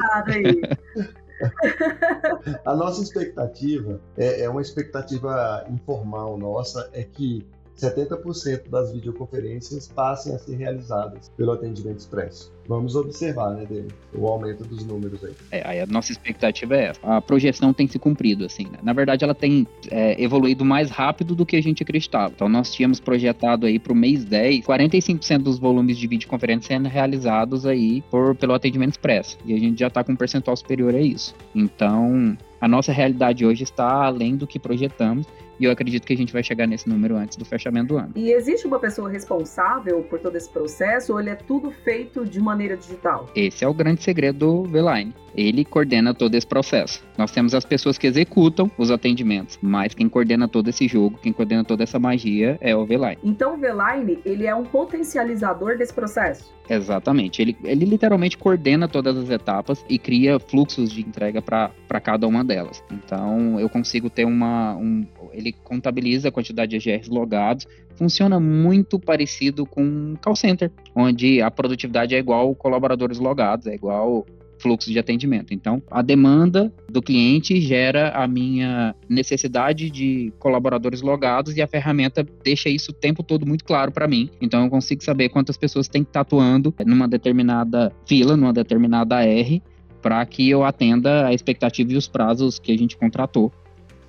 a 2.65 2.75
nossa 2.75 3.01
expectativa 3.01 3.99
é, 4.17 4.41
é, 4.41 4.49
uma 4.49 4.61
expectativa 4.61 5.65
informal 5.69 6.37
nossa, 6.37 6.89
é 6.93 7.03
que 7.03 7.45
70% 7.77 8.69
das 8.69 8.91
videoconferências 8.91 9.87
passem 9.87 10.35
a 10.35 10.39
ser 10.39 10.55
realizadas 10.55 11.29
pelo 11.35 11.51
atendimento 11.51 11.99
expresso. 11.99 12.51
Vamos 12.67 12.95
observar, 12.95 13.51
né, 13.51 13.65
dele, 13.65 13.89
o 14.13 14.25
aumento 14.25 14.63
dos 14.63 14.85
números 14.85 15.23
aí. 15.23 15.33
É, 15.51 15.81
a 15.81 15.85
nossa 15.85 16.11
expectativa 16.11 16.75
é 16.75 16.85
essa. 16.85 16.99
A 17.03 17.21
projeção 17.21 17.73
tem 17.73 17.87
se 17.87 17.99
cumprido, 17.99 18.45
assim, 18.45 18.63
né? 18.65 18.79
Na 18.81 18.93
verdade, 18.93 19.23
ela 19.23 19.35
tem 19.35 19.67
é, 19.91 20.21
evoluído 20.21 20.63
mais 20.63 20.89
rápido 20.89 21.35
do 21.35 21.45
que 21.45 21.57
a 21.57 21.61
gente 21.61 21.83
acreditava. 21.83 22.31
Então, 22.33 22.47
nós 22.47 22.71
tínhamos 22.71 22.99
projetado 23.01 23.65
aí 23.65 23.77
para 23.77 23.91
o 23.91 23.95
mês 23.95 24.23
10, 24.23 24.65
45% 24.65 25.39
dos 25.39 25.59
volumes 25.59 25.97
de 25.97 26.07
videoconferência 26.07 26.75
sendo 26.75 26.87
realizados 26.87 27.65
aí 27.65 28.01
por, 28.09 28.33
pelo 28.35 28.53
atendimento 28.53 28.91
expresso. 28.91 29.37
E 29.45 29.53
a 29.53 29.59
gente 29.59 29.79
já 29.79 29.87
está 29.87 30.03
com 30.03 30.13
um 30.13 30.15
percentual 30.15 30.55
superior 30.55 30.95
a 30.95 31.01
isso. 31.01 31.35
Então, 31.53 32.37
a 32.61 32.67
nossa 32.67 32.93
realidade 32.93 33.45
hoje 33.45 33.63
está 33.63 34.05
além 34.05 34.37
do 34.37 34.47
que 34.47 34.57
projetamos 34.57 35.27
e 35.63 35.65
eu 35.65 35.71
acredito 35.71 36.05
que 36.05 36.13
a 36.13 36.17
gente 36.17 36.33
vai 36.33 36.43
chegar 36.43 36.67
nesse 36.67 36.89
número 36.89 37.15
antes 37.15 37.37
do 37.37 37.45
fechamento 37.45 37.87
do 37.87 37.97
ano. 37.97 38.11
E 38.15 38.31
existe 38.31 38.67
uma 38.67 38.79
pessoa 38.79 39.09
responsável 39.09 40.03
por 40.03 40.19
todo 40.19 40.35
esse 40.35 40.49
processo 40.49 41.13
ou 41.13 41.19
ele 41.19 41.29
é 41.29 41.35
tudo 41.35 41.71
feito 41.71 42.25
de 42.25 42.39
maneira 42.39 42.75
digital? 42.75 43.29
Esse 43.35 43.63
é 43.63 43.67
o 43.67 43.73
grande 43.73 44.03
segredo 44.03 44.33
do 44.33 44.63
Veline. 44.63 45.13
Ele 45.35 45.63
coordena 45.63 46.13
todo 46.13 46.35
esse 46.35 46.45
processo. 46.45 47.03
Nós 47.17 47.31
temos 47.31 47.55
as 47.55 47.65
pessoas 47.65 47.97
que 47.97 48.05
executam 48.05 48.69
os 48.77 48.91
atendimentos, 48.91 49.57
mas 49.61 49.93
quem 49.93 50.09
coordena 50.09 50.47
todo 50.47 50.67
esse 50.67 50.87
jogo, 50.87 51.17
quem 51.21 51.31
coordena 51.31 51.63
toda 51.63 51.83
essa 51.83 51.97
magia 51.97 52.57
é 52.61 52.75
o 52.75 52.85
Veline. 52.85 53.17
Então 53.23 53.55
o 53.55 53.57
Veline, 53.57 54.19
ele 54.25 54.45
é 54.45 54.53
um 54.53 54.63
potencializador 54.63 55.77
desse 55.77 55.93
processo? 55.93 56.53
Exatamente. 56.69 57.41
Ele, 57.41 57.57
ele 57.63 57.85
literalmente 57.85 58.37
coordena 58.37 58.87
todas 58.87 59.17
as 59.17 59.29
etapas 59.29 59.83
e 59.89 59.97
cria 59.99 60.39
fluxos 60.39 60.91
de 60.91 61.01
entrega 61.01 61.41
para 61.41 61.99
cada 62.01 62.27
uma 62.27 62.43
delas. 62.43 62.83
Então 62.91 63.59
eu 63.59 63.69
consigo 63.69 64.09
ter 64.09 64.25
uma. 64.25 64.75
Um, 64.75 65.05
ele 65.33 65.51
contabiliza 65.51 66.29
a 66.29 66.31
quantidade 66.31 66.77
de 66.77 66.89
EGRs 66.89 67.09
logados. 67.09 67.67
Funciona 67.95 68.39
muito 68.39 68.99
parecido 68.99 69.65
com 69.65 70.15
call 70.21 70.35
center, 70.35 70.71
onde 70.95 71.41
a 71.41 71.51
produtividade 71.51 72.15
é 72.15 72.17
igual 72.17 72.55
colaboradores 72.55 73.19
logados, 73.19 73.67
é 73.67 73.75
igual 73.75 74.25
fluxo 74.63 74.89
de 74.89 74.97
atendimento. 74.97 75.53
Então, 75.53 75.83
a 75.91 76.01
demanda 76.01 76.73
do 76.89 77.01
cliente 77.01 77.59
gera 77.59 78.11
a 78.11 78.25
minha 78.25 78.95
necessidade 79.09 79.89
de 79.89 80.31
colaboradores 80.39 81.01
logados 81.01 81.57
e 81.57 81.61
a 81.61 81.67
ferramenta 81.67 82.25
deixa 82.43 82.69
isso 82.69 82.91
o 82.91 82.93
tempo 82.93 83.21
todo 83.21 83.45
muito 83.45 83.65
claro 83.65 83.91
para 83.91 84.07
mim. 84.07 84.29
Então, 84.41 84.63
eu 84.63 84.69
consigo 84.69 85.03
saber 85.03 85.27
quantas 85.27 85.57
pessoas 85.57 85.89
têm 85.89 86.01
que 86.01 86.09
estar 86.09 86.21
atuando 86.21 86.73
numa 86.85 87.09
determinada 87.09 87.91
fila, 88.07 88.37
numa 88.37 88.53
determinada 88.53 89.21
R, 89.25 89.61
para 90.01 90.25
que 90.25 90.49
eu 90.49 90.63
atenda 90.63 91.27
a 91.27 91.33
expectativa 91.33 91.91
e 91.91 91.97
os 91.97 92.07
prazos 92.07 92.57
que 92.57 92.71
a 92.71 92.77
gente 92.77 92.95
contratou 92.95 93.51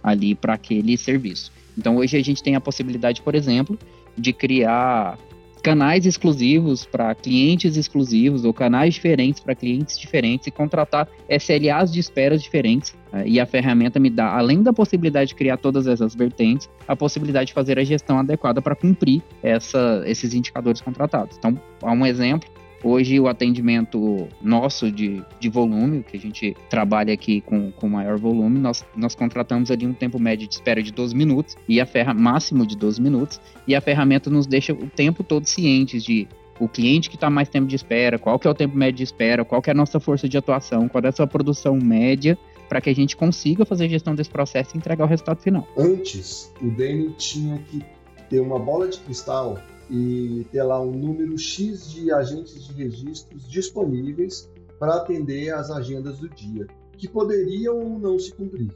ali 0.03 0.37
para 0.37 0.55
aquele 0.55 0.97
serviço. 0.97 1.51
Então, 1.77 1.97
hoje 1.97 2.17
a 2.17 2.23
gente 2.23 2.43
tem 2.43 2.55
a 2.55 2.61
possibilidade, 2.61 3.21
por 3.23 3.35
exemplo, 3.35 3.77
de 4.17 4.33
criar 4.33 5.19
canais 5.65 6.05
exclusivos 6.05 6.85
para 6.85 7.15
clientes 7.15 7.79
exclusivos 7.79 8.45
ou 8.45 8.53
canais 8.53 8.93
diferentes 8.93 9.41
para 9.41 9.55
clientes 9.55 9.99
diferentes 9.99 10.47
e 10.47 10.51
contratar 10.51 11.09
SLAs 11.27 11.91
de 11.91 11.99
esperas 11.99 12.43
diferentes. 12.43 12.95
Né? 13.11 13.25
E 13.27 13.41
a 13.41 13.47
ferramenta 13.47 13.99
me 13.99 14.11
dá, 14.11 14.37
além 14.37 14.63
da 14.63 14.75
possibilidade 14.75 15.29
de 15.29 15.35
criar 15.35 15.57
todas 15.57 15.87
essas 15.87 16.15
vertentes, 16.15 16.69
a 16.87 16.95
possibilidade 16.95 17.47
de 17.47 17.55
fazer 17.55 17.79
a 17.79 17.85
gestão 17.85 18.19
adequada 18.19 18.61
para 18.61 18.77
cumprir 18.77 19.23
essa, 19.43 20.03
esses 20.05 20.35
indicadores 20.35 20.83
contratados. 20.83 21.39
Então, 21.39 21.59
há 21.83 21.93
um 21.93 22.05
exemplo 22.05 22.47
Hoje, 22.85 23.19
o 23.19 23.27
atendimento 23.27 24.29
nosso 24.43 24.93
de, 24.93 25.23
de 25.41 25.49
volume, 25.49 26.03
que 26.03 26.19
a 26.19 26.21
gente 26.21 26.55
trabalha 26.69 27.15
aqui 27.15 27.41
com, 27.41 27.73
com 27.73 27.89
maior 27.89 28.19
volume, 28.19 28.59
nós, 28.61 28.85
nós 28.95 29.15
contratamos 29.15 29.71
ali 29.71 29.87
um 29.87 29.95
tempo 29.95 30.19
médio 30.19 30.47
de 30.47 30.55
espera 30.55 30.83
de 30.83 30.93
12 30.93 31.17
minutos, 31.17 31.57
e 31.67 31.81
a 31.81 31.87
ferra, 31.87 32.13
máximo 32.13 32.67
de 32.67 32.77
12 32.77 33.01
minutos, 33.01 33.41
e 33.67 33.75
a 33.75 33.81
ferramenta 33.81 34.29
nos 34.29 34.47
deixa 34.47 34.75
o 34.75 34.87
tempo 34.87 35.25
todo 35.25 35.47
cientes 35.47 36.05
de 36.05 36.29
o 36.61 36.69
cliente 36.69 37.09
que 37.09 37.17
está 37.17 37.31
mais 37.31 37.49
tempo 37.49 37.67
de 37.67 37.75
espera, 37.75 38.19
qual 38.19 38.39
que 38.39 38.47
é 38.47 38.51
o 38.51 38.55
tempo 38.55 38.77
médio 38.77 38.99
de 38.99 39.03
espera, 39.05 39.47
qual 39.47 39.63
que 39.63 39.71
é 39.71 39.73
a 39.73 39.77
nossa 39.77 39.99
força 39.99 40.29
de 40.29 40.37
atuação, 40.37 40.87
qual 40.87 41.03
é 41.03 41.09
a 41.09 41.13
sua 41.13 41.27
produção 41.27 41.77
média, 41.77 42.39
para 42.69 42.83
que 42.83 42.91
a 42.91 42.95
gente 42.95 43.17
consiga 43.17 43.65
fazer 43.65 43.87
a 43.87 43.89
gestão 43.89 44.15
desse 44.15 44.31
processo 44.31 44.77
e 44.77 44.79
entregar 44.79 45.05
o 45.05 45.09
resultado 45.09 45.41
final. 45.41 45.67
Antes, 45.77 46.53
o 46.61 46.71
Dani 46.71 47.15
tinha 47.17 47.59
que 47.71 47.83
ter 48.29 48.41
uma 48.41 48.59
bola 48.59 48.89
de 48.89 48.99
cristal 48.99 49.59
e 49.91 50.47
ter 50.51 50.63
lá 50.63 50.81
um 50.81 50.91
número 50.91 51.37
X 51.39 51.91
de 51.91 52.13
agentes 52.13 52.67
de 52.67 52.73
registros 52.73 53.49
disponíveis 53.49 54.51
para 54.79 54.97
atender 54.97 55.53
às 55.55 55.71
agendas 55.71 56.19
do 56.19 56.29
dia, 56.29 56.67
que 56.97 57.09
poderiam 57.09 57.79
ou 57.79 57.99
não 57.99 58.19
se 58.19 58.33
cumprir. 58.33 58.71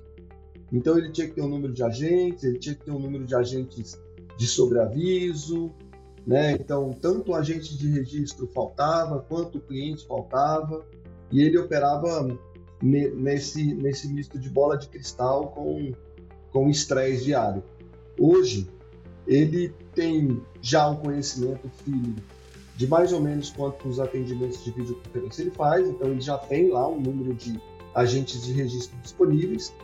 Então 0.73 0.99
ele 0.99 1.11
tinha 1.11 1.27
que 1.27 1.35
ter 1.35 1.43
um 1.43 1.49
número 1.49 1.73
de 1.73 1.83
agentes, 1.83 2.45
ele 2.45 2.59
tinha 2.59 2.75
que 2.75 2.85
ter 2.85 2.91
um 2.91 2.99
número 2.99 3.25
de 3.25 3.35
agentes 3.35 3.99
de 4.37 4.47
sobreaviso, 4.47 5.73
né? 6.27 6.53
Então 6.53 6.95
tanto 7.01 7.33
o 7.33 7.35
agente 7.35 7.77
de 7.77 7.91
registro 7.91 8.47
faltava, 8.49 9.21
quanto 9.21 9.59
o 9.59 9.61
cliente 9.61 10.07
faltava, 10.07 10.87
e 11.31 11.43
ele 11.43 11.59
operava 11.59 12.29
nesse, 12.83 13.75
nesse 13.75 14.09
misto 14.09 14.39
de 14.39 14.49
bola 14.49 14.77
de 14.77 14.89
cristal 14.89 15.49
com, 15.49 15.93
com 16.53 16.69
estresse 16.69 17.25
diário. 17.25 17.63
Hoje, 18.19 18.69
ele 19.27 19.75
tem 19.99 20.41
já 20.63 20.89
um 20.89 20.95
conhecimento 20.95 21.69
fino 21.85 22.15
de 22.77 22.87
mais 22.87 23.13
ou 23.13 23.21
menos 23.21 23.51
quantos 23.51 23.99
atendimentos 23.99 24.63
de 24.63 24.71
videoconferência 24.71 25.43
ele 25.43 25.51
faz, 25.51 25.89
então 25.89 26.09
ele 26.09 26.21
já 26.21 26.39
tem 26.39 26.71
lá 26.71 26.89
um 26.89 27.01
número 27.01 27.35
de 27.35 27.61
agentes 27.97 28.45
de 28.45 28.53
registro 28.53 28.97
disponíveis, 29.03 29.75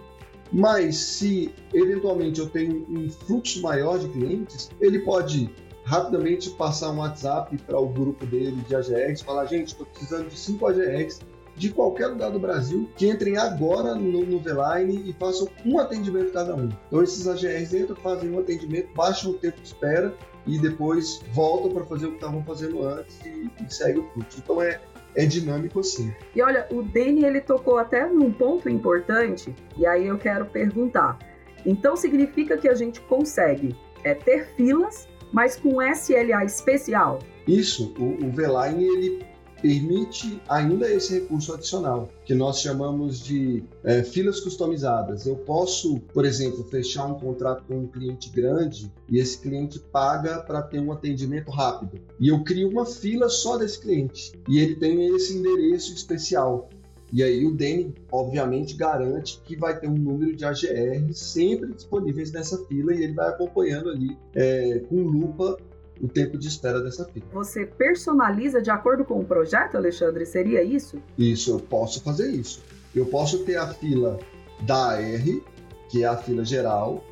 mas 0.53 0.95
se 0.95 1.53
eventualmente 1.73 2.39
eu 2.39 2.49
tenho 2.49 2.87
um 2.89 3.11
fluxo 3.11 3.61
maior 3.61 3.99
de 3.99 4.09
clientes, 4.09 4.71
ele 4.81 5.01
pode 5.01 5.51
rapidamente 5.83 6.49
passar 6.51 6.93
um 6.93 6.99
WhatsApp 6.99 7.59
para 7.67 7.81
o 7.81 7.89
grupo 7.89 8.25
dele 8.25 8.63
de 8.69 8.77
AGRs, 8.77 9.21
falar, 9.21 9.47
gente, 9.47 9.69
estou 9.69 9.85
precisando 9.85 10.29
de 10.29 10.39
cinco 10.39 10.69
AGRs 10.69 11.19
de 11.57 11.71
qualquer 11.71 12.09
lugar 12.09 12.31
do 12.31 12.39
Brasil 12.39 12.89
que 12.97 13.09
entrem 13.09 13.37
agora 13.37 13.95
no, 13.95 14.25
no 14.25 14.39
Veline 14.39 15.09
e 15.09 15.13
façam 15.13 15.49
um 15.65 15.79
atendimento 15.79 16.33
cada 16.33 16.55
um. 16.55 16.69
Então 16.89 17.03
esses 17.03 17.27
AGRs 17.27 17.73
entram, 17.75 17.97
fazem 17.97 18.31
um 18.31 18.39
atendimento, 18.39 18.89
baixam 18.95 19.31
o 19.31 19.35
tempo 19.35 19.61
de 19.61 19.67
espera 19.67 20.15
e 20.47 20.59
depois 20.59 21.23
voltam 21.33 21.73
para 21.73 21.85
fazer 21.85 22.07
o 22.07 22.11
que 22.11 22.17
estavam 22.17 22.43
fazendo 22.45 22.83
antes 22.87 23.19
e, 23.25 23.51
e 23.63 23.73
segue 23.73 24.01
o 24.01 24.09
fluxo. 24.11 24.41
Então 24.43 24.61
é, 24.61 24.81
é 25.15 25.25
dinâmico 25.25 25.81
assim. 25.81 26.13
E 26.35 26.43
olha, 26.43 26.67
o 26.71 26.83
Dani 26.83 27.25
ele 27.25 27.41
tocou 27.41 27.79
até 27.79 28.07
num 28.07 28.33
ponto 28.33 28.69
importante, 28.69 29.55
e 29.77 29.87
aí 29.87 30.07
eu 30.07 30.19
quero 30.19 30.47
perguntar. 30.47 31.19
Então 31.65 31.97
significa 31.97 32.59
que 32.59 32.69
a 32.69 32.75
gente 32.75 33.01
consegue 33.03 33.75
é, 34.03 34.15
ter 34.15 34.49
filas, 34.55 35.09
mas 35.33 35.57
com 35.57 35.83
SLA 35.83 36.45
especial? 36.45 37.21
Isso, 37.47 37.95
o, 37.99 38.27
o 38.27 38.31
Veline 38.31 38.85
ele 38.85 39.25
permite 39.65 40.43
ainda 40.47 40.93
esse 40.93 41.15
recurso 41.15 41.55
adicional, 41.55 42.11
que 42.27 42.35
nós 42.35 42.61
chamamos 42.61 43.19
de 43.19 43.65
é, 43.83 44.03
filas 44.03 44.39
customizadas. 44.39 45.25
Eu 45.25 45.37
posso, 45.37 46.01
por 46.13 46.27
exemplo, 46.27 46.63
fechar 46.65 47.07
um 47.07 47.15
contrato 47.15 47.65
com 47.67 47.79
um 47.79 47.87
cliente 47.87 48.29
grande 48.29 48.93
e 49.09 49.19
esse 49.19 49.41
cliente 49.41 49.79
paga 49.79 50.41
para 50.41 50.61
ter 50.61 50.81
um 50.81 50.93
atendimento 50.93 51.51
rápido. 51.51 51.99
E 52.21 52.29
eu 52.29 52.45
crio 52.45 52.69
uma 52.69 52.85
fila 52.85 53.31
só 53.31 53.57
desse 53.57 53.81
cliente. 53.81 54.33
E 54.47 54.59
ele 54.59 54.77
tem 54.77 55.07
esse 55.17 55.35
endereço 55.35 55.95
especial. 55.95 56.69
E 57.11 57.23
aí 57.23 57.47
o 57.47 57.55
DEN, 57.55 57.95
obviamente, 58.13 58.77
garante 58.77 59.41
que 59.47 59.57
vai 59.57 59.81
ter 59.81 59.89
um 59.89 59.95
número 59.95 60.37
de 60.37 60.45
AGR 60.45 61.11
sempre 61.15 61.73
disponíveis 61.73 62.31
nessa 62.33 62.59
fila 62.67 62.95
e 62.95 63.03
ele 63.03 63.15
vai 63.15 63.31
acompanhando 63.31 63.89
ali 63.89 64.15
é, 64.35 64.81
com 64.81 64.97
lupa 64.97 65.57
o 66.01 66.09
tempo 66.09 66.39
de 66.39 66.49
espera 66.49 66.81
dessa 66.81 67.05
fila. 67.05 67.27
Você 67.33 67.67
personaliza 67.67 68.61
de 68.61 68.71
acordo 68.71 69.05
com 69.05 69.21
o 69.21 69.25
projeto, 69.25 69.77
Alexandre? 69.77 70.27
Seria 70.27 70.63
isso? 70.63 71.01
Isso, 71.17 71.51
eu 71.51 71.61
posso 71.61 72.03
fazer 72.03 72.31
isso. 72.31 72.63
Eu 72.95 73.07
posso 73.07 73.41
ter 73.41 73.57
a 73.57 73.69
fila 73.69 74.19
da 74.63 74.93
AR, 74.93 75.41
que 75.89 76.03
é 76.03 76.07
a 76.07 76.17
fila 76.17 76.45
geral, 76.45 77.05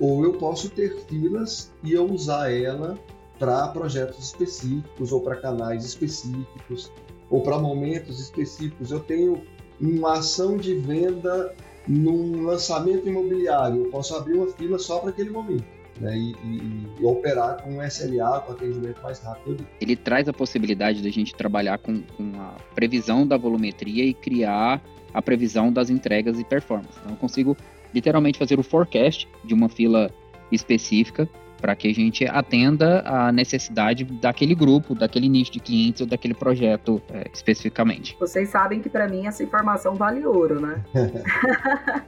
ou 0.00 0.24
eu 0.24 0.34
posso 0.34 0.68
ter 0.70 0.96
filas 1.06 1.70
e 1.82 1.92
eu 1.92 2.04
usar 2.06 2.52
ela 2.52 2.98
para 3.38 3.68
projetos 3.68 4.26
específicos 4.26 5.12
ou 5.12 5.20
para 5.20 5.36
canais 5.36 5.84
específicos 5.84 6.90
ou 7.28 7.42
para 7.42 7.58
momentos 7.58 8.20
específicos. 8.20 8.90
Eu 8.90 9.00
tenho 9.00 9.42
uma 9.80 10.18
ação 10.18 10.56
de 10.56 10.74
venda 10.74 11.54
num 11.88 12.44
lançamento 12.44 13.08
imobiliário, 13.08 13.84
eu 13.84 13.90
posso 13.90 14.14
abrir 14.14 14.34
uma 14.34 14.46
fila 14.46 14.78
só 14.78 15.00
para 15.00 15.10
aquele 15.10 15.30
momento 15.30 15.81
né, 16.02 16.16
e, 16.16 16.32
e, 16.44 16.86
e, 17.00 17.04
operar 17.04 17.62
com 17.62 17.82
SLA, 17.82 18.40
com 18.40 18.52
atendimento 18.52 19.00
mais 19.02 19.20
rápido. 19.20 19.64
Ele 19.80 19.94
traz 19.94 20.28
a 20.28 20.32
possibilidade 20.32 21.00
da 21.00 21.08
gente 21.08 21.34
trabalhar 21.34 21.78
com, 21.78 22.02
com 22.16 22.32
a 22.40 22.56
previsão 22.74 23.26
da 23.26 23.36
volumetria 23.36 24.04
e 24.04 24.12
criar 24.12 24.82
a 25.14 25.22
previsão 25.22 25.72
das 25.72 25.90
entregas 25.90 26.38
e 26.40 26.44
performance. 26.44 26.98
Então, 27.00 27.12
eu 27.12 27.16
consigo 27.16 27.56
literalmente 27.94 28.38
fazer 28.38 28.58
o 28.58 28.62
forecast 28.62 29.28
de 29.44 29.54
uma 29.54 29.68
fila 29.68 30.10
específica 30.50 31.28
para 31.60 31.76
que 31.76 31.86
a 31.86 31.94
gente 31.94 32.26
atenda 32.26 33.02
a 33.06 33.30
necessidade 33.30 34.02
daquele 34.04 34.54
grupo, 34.54 34.96
daquele 34.96 35.28
nicho 35.28 35.52
de 35.52 35.60
clientes 35.60 36.00
ou 36.00 36.06
daquele 36.08 36.34
projeto 36.34 37.00
é, 37.08 37.30
especificamente. 37.32 38.16
Vocês 38.18 38.48
sabem 38.48 38.80
que 38.80 38.90
para 38.90 39.06
mim 39.06 39.28
essa 39.28 39.44
informação 39.44 39.94
vale 39.94 40.26
ouro, 40.26 40.60
né? 40.60 40.84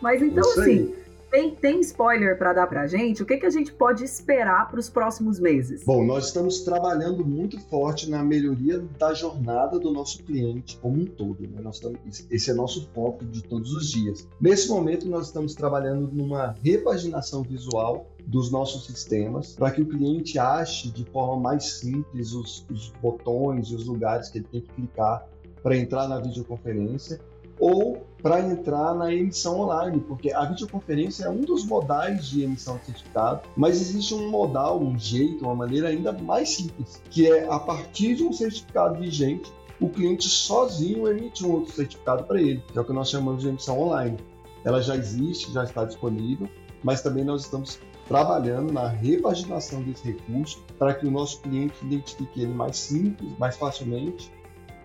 Mas 0.00 0.22
então, 0.22 0.42
assim, 0.52 0.94
tem, 1.32 1.54
tem 1.54 1.80
spoiler 1.80 2.36
para 2.36 2.52
dar 2.52 2.66
para 2.66 2.82
a 2.82 2.86
gente? 2.86 3.22
O 3.22 3.26
que, 3.26 3.38
que 3.38 3.46
a 3.46 3.50
gente 3.50 3.72
pode 3.72 4.04
esperar 4.04 4.70
para 4.70 4.78
os 4.78 4.90
próximos 4.90 5.40
meses? 5.40 5.82
Bom, 5.82 6.04
nós 6.04 6.26
estamos 6.26 6.60
trabalhando 6.60 7.24
muito 7.24 7.58
forte 7.58 8.08
na 8.08 8.22
melhoria 8.22 8.78
da 8.98 9.14
jornada 9.14 9.78
do 9.78 9.90
nosso 9.90 10.22
cliente 10.22 10.76
como 10.76 11.00
um 11.00 11.06
todo. 11.06 11.40
Né? 11.40 11.62
Nós 11.62 11.76
estamos, 11.76 11.98
esse 12.30 12.50
é 12.50 12.54
nosso 12.54 12.86
foco 12.94 13.24
de 13.24 13.42
todos 13.42 13.72
os 13.72 13.90
dias. 13.90 14.28
Nesse 14.38 14.68
momento, 14.68 15.08
nós 15.08 15.28
estamos 15.28 15.54
trabalhando 15.54 16.10
numa 16.12 16.54
repaginação 16.62 17.42
visual 17.42 18.06
dos 18.26 18.52
nossos 18.52 18.84
sistemas 18.84 19.54
para 19.54 19.70
que 19.70 19.80
o 19.80 19.86
cliente 19.86 20.38
ache 20.38 20.90
de 20.90 21.04
forma 21.06 21.40
mais 21.40 21.64
simples 21.64 22.34
os, 22.34 22.66
os 22.70 22.92
botões 23.00 23.68
e 23.68 23.74
os 23.74 23.86
lugares 23.86 24.28
que 24.28 24.38
ele 24.38 24.46
tem 24.52 24.60
que 24.60 24.68
clicar 24.74 25.26
para 25.62 25.76
entrar 25.76 26.06
na 26.06 26.18
videoconferência 26.20 27.18
ou 27.58 28.04
para 28.22 28.40
entrar 28.40 28.94
na 28.94 29.12
emissão 29.12 29.60
online, 29.60 30.00
porque 30.00 30.32
a 30.32 30.44
videoconferência 30.44 31.24
é 31.24 31.28
um 31.28 31.40
dos 31.40 31.64
modais 31.64 32.26
de 32.26 32.44
emissão 32.44 32.76
de 32.78 32.86
certificado, 32.86 33.42
mas 33.56 33.80
existe 33.80 34.14
um 34.14 34.30
modal, 34.30 34.80
um 34.80 34.96
jeito, 34.96 35.44
uma 35.44 35.56
maneira 35.56 35.88
ainda 35.88 36.12
mais 36.12 36.50
simples, 36.50 37.02
que 37.10 37.26
é 37.26 37.46
a 37.50 37.58
partir 37.58 38.14
de 38.14 38.22
um 38.22 38.32
certificado 38.32 39.00
vigente, 39.00 39.52
o 39.80 39.88
cliente 39.88 40.28
sozinho 40.28 41.08
emite 41.08 41.44
um 41.44 41.50
outro 41.50 41.74
certificado 41.74 42.22
para 42.22 42.40
ele, 42.40 42.62
que 42.70 42.78
é 42.78 42.80
o 42.80 42.84
que 42.84 42.92
nós 42.92 43.10
chamamos 43.10 43.42
de 43.42 43.48
emissão 43.48 43.80
online. 43.80 44.16
Ela 44.64 44.80
já 44.80 44.94
existe, 44.94 45.52
já 45.52 45.64
está 45.64 45.84
disponível, 45.84 46.48
mas 46.84 47.02
também 47.02 47.24
nós 47.24 47.42
estamos 47.42 47.80
trabalhando 48.06 48.72
na 48.72 48.86
repaginação 48.86 49.82
desse 49.82 50.12
recurso 50.12 50.62
para 50.78 50.94
que 50.94 51.06
o 51.06 51.10
nosso 51.10 51.40
cliente 51.40 51.74
identifique 51.82 52.42
ele 52.42 52.54
mais 52.54 52.76
simples, 52.76 53.36
mais 53.38 53.56
facilmente 53.56 54.30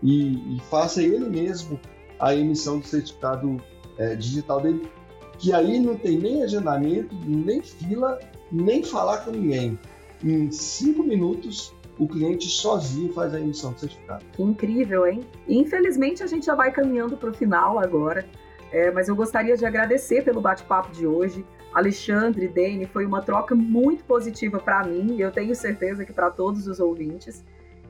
e, 0.01 0.55
e 0.55 0.59
faça 0.69 1.03
ele 1.03 1.29
mesmo 1.29 1.79
a 2.19 2.35
emissão 2.35 2.79
do 2.79 2.85
certificado 2.85 3.57
é, 3.97 4.15
digital 4.15 4.61
dele, 4.61 4.89
que 5.37 5.53
aí 5.53 5.79
não 5.79 5.95
tem 5.95 6.17
nem 6.17 6.43
agendamento, 6.43 7.15
nem 7.25 7.61
fila, 7.61 8.19
nem 8.51 8.83
falar 8.83 9.19
com 9.19 9.31
ninguém. 9.31 9.77
Em 10.23 10.49
cinco 10.51 11.03
minutos, 11.03 11.73
o 11.99 12.07
cliente 12.07 12.47
sozinho 12.47 13.13
faz 13.13 13.33
a 13.33 13.39
emissão 13.39 13.71
do 13.73 13.79
certificado. 13.79 14.23
Que 14.33 14.41
incrível, 14.41 15.05
hein? 15.05 15.21
Infelizmente, 15.47 16.23
a 16.23 16.27
gente 16.27 16.45
já 16.45 16.55
vai 16.55 16.71
caminhando 16.71 17.17
para 17.17 17.29
o 17.29 17.33
final 17.33 17.79
agora, 17.79 18.25
é, 18.71 18.91
mas 18.91 19.07
eu 19.07 19.15
gostaria 19.15 19.55
de 19.55 19.65
agradecer 19.65 20.23
pelo 20.23 20.41
bate-papo 20.41 20.91
de 20.91 21.05
hoje. 21.05 21.45
Alexandre, 21.73 22.47
Dene, 22.47 22.85
foi 22.85 23.05
uma 23.05 23.21
troca 23.21 23.53
muito 23.53 24.03
positiva 24.03 24.59
para 24.59 24.83
mim 24.83 25.15
e 25.15 25.21
eu 25.21 25.31
tenho 25.31 25.53
certeza 25.55 26.05
que 26.05 26.13
para 26.13 26.31
todos 26.31 26.67
os 26.67 26.79
ouvintes. 26.79 27.43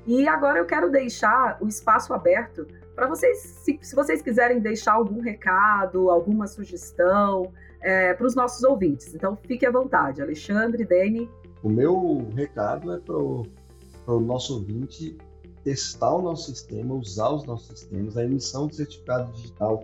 E 0.08 0.26
agora 0.26 0.60
eu 0.60 0.66
quero 0.66 0.90
deixar 0.90 1.58
o 1.62 1.68
espaço 1.68 2.14
aberto 2.14 2.66
para 2.96 3.08
vocês, 3.08 3.40
se, 3.40 3.78
se, 3.82 3.94
vocês 3.94 4.22
quiserem 4.22 4.60
deixar 4.60 4.94
algum 4.94 5.20
recado, 5.20 6.10
alguma 6.10 6.48
sugestão 6.48 7.52
é, 7.82 8.14
para 8.14 8.26
os 8.26 8.34
nossos 8.34 8.64
ouvintes. 8.64 9.14
Então, 9.14 9.36
fique 9.36 9.66
à 9.66 9.72
vontade. 9.72 10.22
Alexandre, 10.22 10.86
Dani. 10.86 11.30
O 11.62 11.70
meu 11.70 12.26
recado 12.34 12.94
é 12.94 13.00
para 13.00 13.16
o 13.16 14.20
nosso 14.22 14.56
ouvinte 14.56 15.18
testar 15.64 16.16
o 16.16 16.22
nosso 16.22 16.50
sistema, 16.52 16.96
usar 16.96 17.30
os 17.30 17.44
nossos 17.44 17.68
sistemas. 17.80 18.16
A 18.16 18.24
emissão 18.24 18.68
de 18.68 18.78
certificado 18.78 19.30
digital 19.34 19.84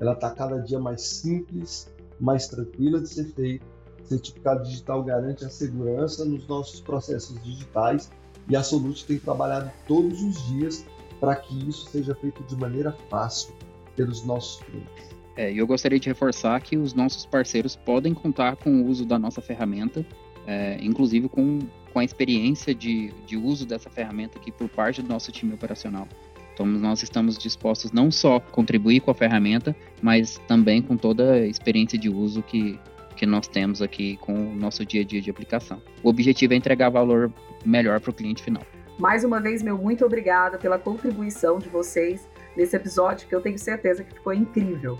ela 0.00 0.12
está 0.12 0.30
cada 0.30 0.58
dia 0.58 0.78
mais 0.78 1.02
simples, 1.02 1.92
mais 2.20 2.46
tranquila 2.46 3.00
de 3.00 3.08
ser 3.08 3.24
feita. 3.32 3.66
O 4.02 4.06
certificado 4.06 4.62
digital 4.62 5.02
garante 5.02 5.44
a 5.44 5.50
segurança 5.50 6.24
nos 6.24 6.46
nossos 6.46 6.80
processos 6.80 7.42
digitais 7.42 8.10
e 8.48 8.56
a 8.56 8.62
Solute 8.62 9.04
tem 9.04 9.18
trabalhado 9.18 9.70
todos 9.86 10.22
os 10.22 10.46
dias 10.46 10.84
para 11.20 11.36
que 11.36 11.68
isso 11.68 11.88
seja 11.90 12.14
feito 12.14 12.42
de 12.44 12.56
maneira 12.56 12.92
fácil 13.08 13.54
pelos 13.96 14.24
nossos 14.24 14.62
clientes. 14.64 15.14
É, 15.36 15.52
eu 15.52 15.66
gostaria 15.66 15.98
de 15.98 16.08
reforçar 16.08 16.60
que 16.60 16.76
os 16.76 16.94
nossos 16.94 17.26
parceiros 17.26 17.74
podem 17.74 18.14
contar 18.14 18.56
com 18.56 18.70
o 18.70 18.86
uso 18.86 19.04
da 19.04 19.18
nossa 19.18 19.40
ferramenta, 19.40 20.04
é, 20.46 20.78
inclusive 20.80 21.28
com, 21.28 21.60
com 21.92 21.98
a 21.98 22.04
experiência 22.04 22.74
de, 22.74 23.12
de 23.26 23.36
uso 23.36 23.66
dessa 23.66 23.90
ferramenta 23.90 24.38
aqui 24.38 24.52
por 24.52 24.68
parte 24.68 25.02
do 25.02 25.08
nosso 25.08 25.32
time 25.32 25.54
operacional. 25.54 26.06
Então, 26.52 26.64
nós 26.64 27.02
estamos 27.02 27.36
dispostos 27.36 27.90
não 27.90 28.12
só 28.12 28.36
a 28.36 28.40
contribuir 28.40 29.00
com 29.00 29.10
a 29.10 29.14
ferramenta, 29.14 29.74
mas 30.00 30.40
também 30.46 30.80
com 30.80 30.96
toda 30.96 31.32
a 31.32 31.46
experiência 31.46 31.98
de 31.98 32.08
uso 32.08 32.42
que, 32.42 32.78
que 33.16 33.26
nós 33.26 33.48
temos 33.48 33.82
aqui 33.82 34.16
com 34.18 34.52
o 34.52 34.54
nosso 34.54 34.86
dia 34.86 35.00
a 35.00 35.04
dia 35.04 35.20
de 35.20 35.28
aplicação. 35.30 35.82
O 36.00 36.08
objetivo 36.08 36.52
é 36.52 36.56
entregar 36.56 36.90
valor 36.90 37.32
melhor 37.64 38.00
para 38.00 38.10
o 38.10 38.14
cliente 38.14 38.42
final. 38.42 38.62
Mais 38.98 39.24
uma 39.24 39.40
vez, 39.40 39.62
meu 39.62 39.76
muito 39.76 40.04
obrigada 40.04 40.56
pela 40.56 40.78
contribuição 40.78 41.58
de 41.58 41.68
vocês 41.68 42.28
nesse 42.56 42.76
episódio 42.76 43.26
que 43.26 43.34
eu 43.34 43.40
tenho 43.40 43.58
certeza 43.58 44.04
que 44.04 44.14
ficou 44.14 44.32
incrível. 44.32 44.98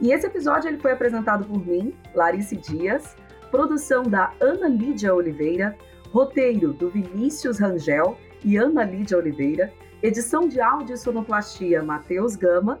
E 0.00 0.12
esse 0.12 0.26
episódio 0.26 0.68
ele 0.68 0.78
foi 0.78 0.92
apresentado 0.92 1.44
por 1.44 1.64
mim, 1.64 1.94
Clarice 2.12 2.56
Dias, 2.56 3.16
produção 3.50 4.02
da 4.02 4.32
Ana 4.40 4.68
Lídia 4.68 5.14
Oliveira, 5.14 5.76
roteiro 6.12 6.72
do 6.72 6.88
Vinícius 6.88 7.58
Rangel 7.58 8.16
e 8.44 8.56
Ana 8.56 8.84
Lídia 8.84 9.18
Oliveira, 9.18 9.72
edição 10.02 10.48
de 10.48 10.60
áudio 10.60 10.94
e 10.94 10.98
sonoplastia 10.98 11.82
Matheus 11.82 12.36
Gama, 12.36 12.78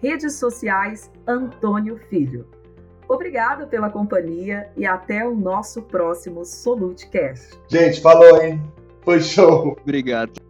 redes 0.00 0.34
sociais 0.34 1.10
Antônio 1.26 1.96
Filho. 2.08 2.46
Obrigada 3.10 3.66
pela 3.66 3.90
companhia 3.90 4.70
e 4.76 4.86
até 4.86 5.26
o 5.26 5.34
nosso 5.34 5.82
próximo 5.82 6.44
Solutecast. 6.44 7.58
Gente, 7.66 8.00
falou, 8.00 8.40
hein? 8.40 8.62
Foi 9.02 9.20
show. 9.20 9.76
Obrigado. 9.82 10.40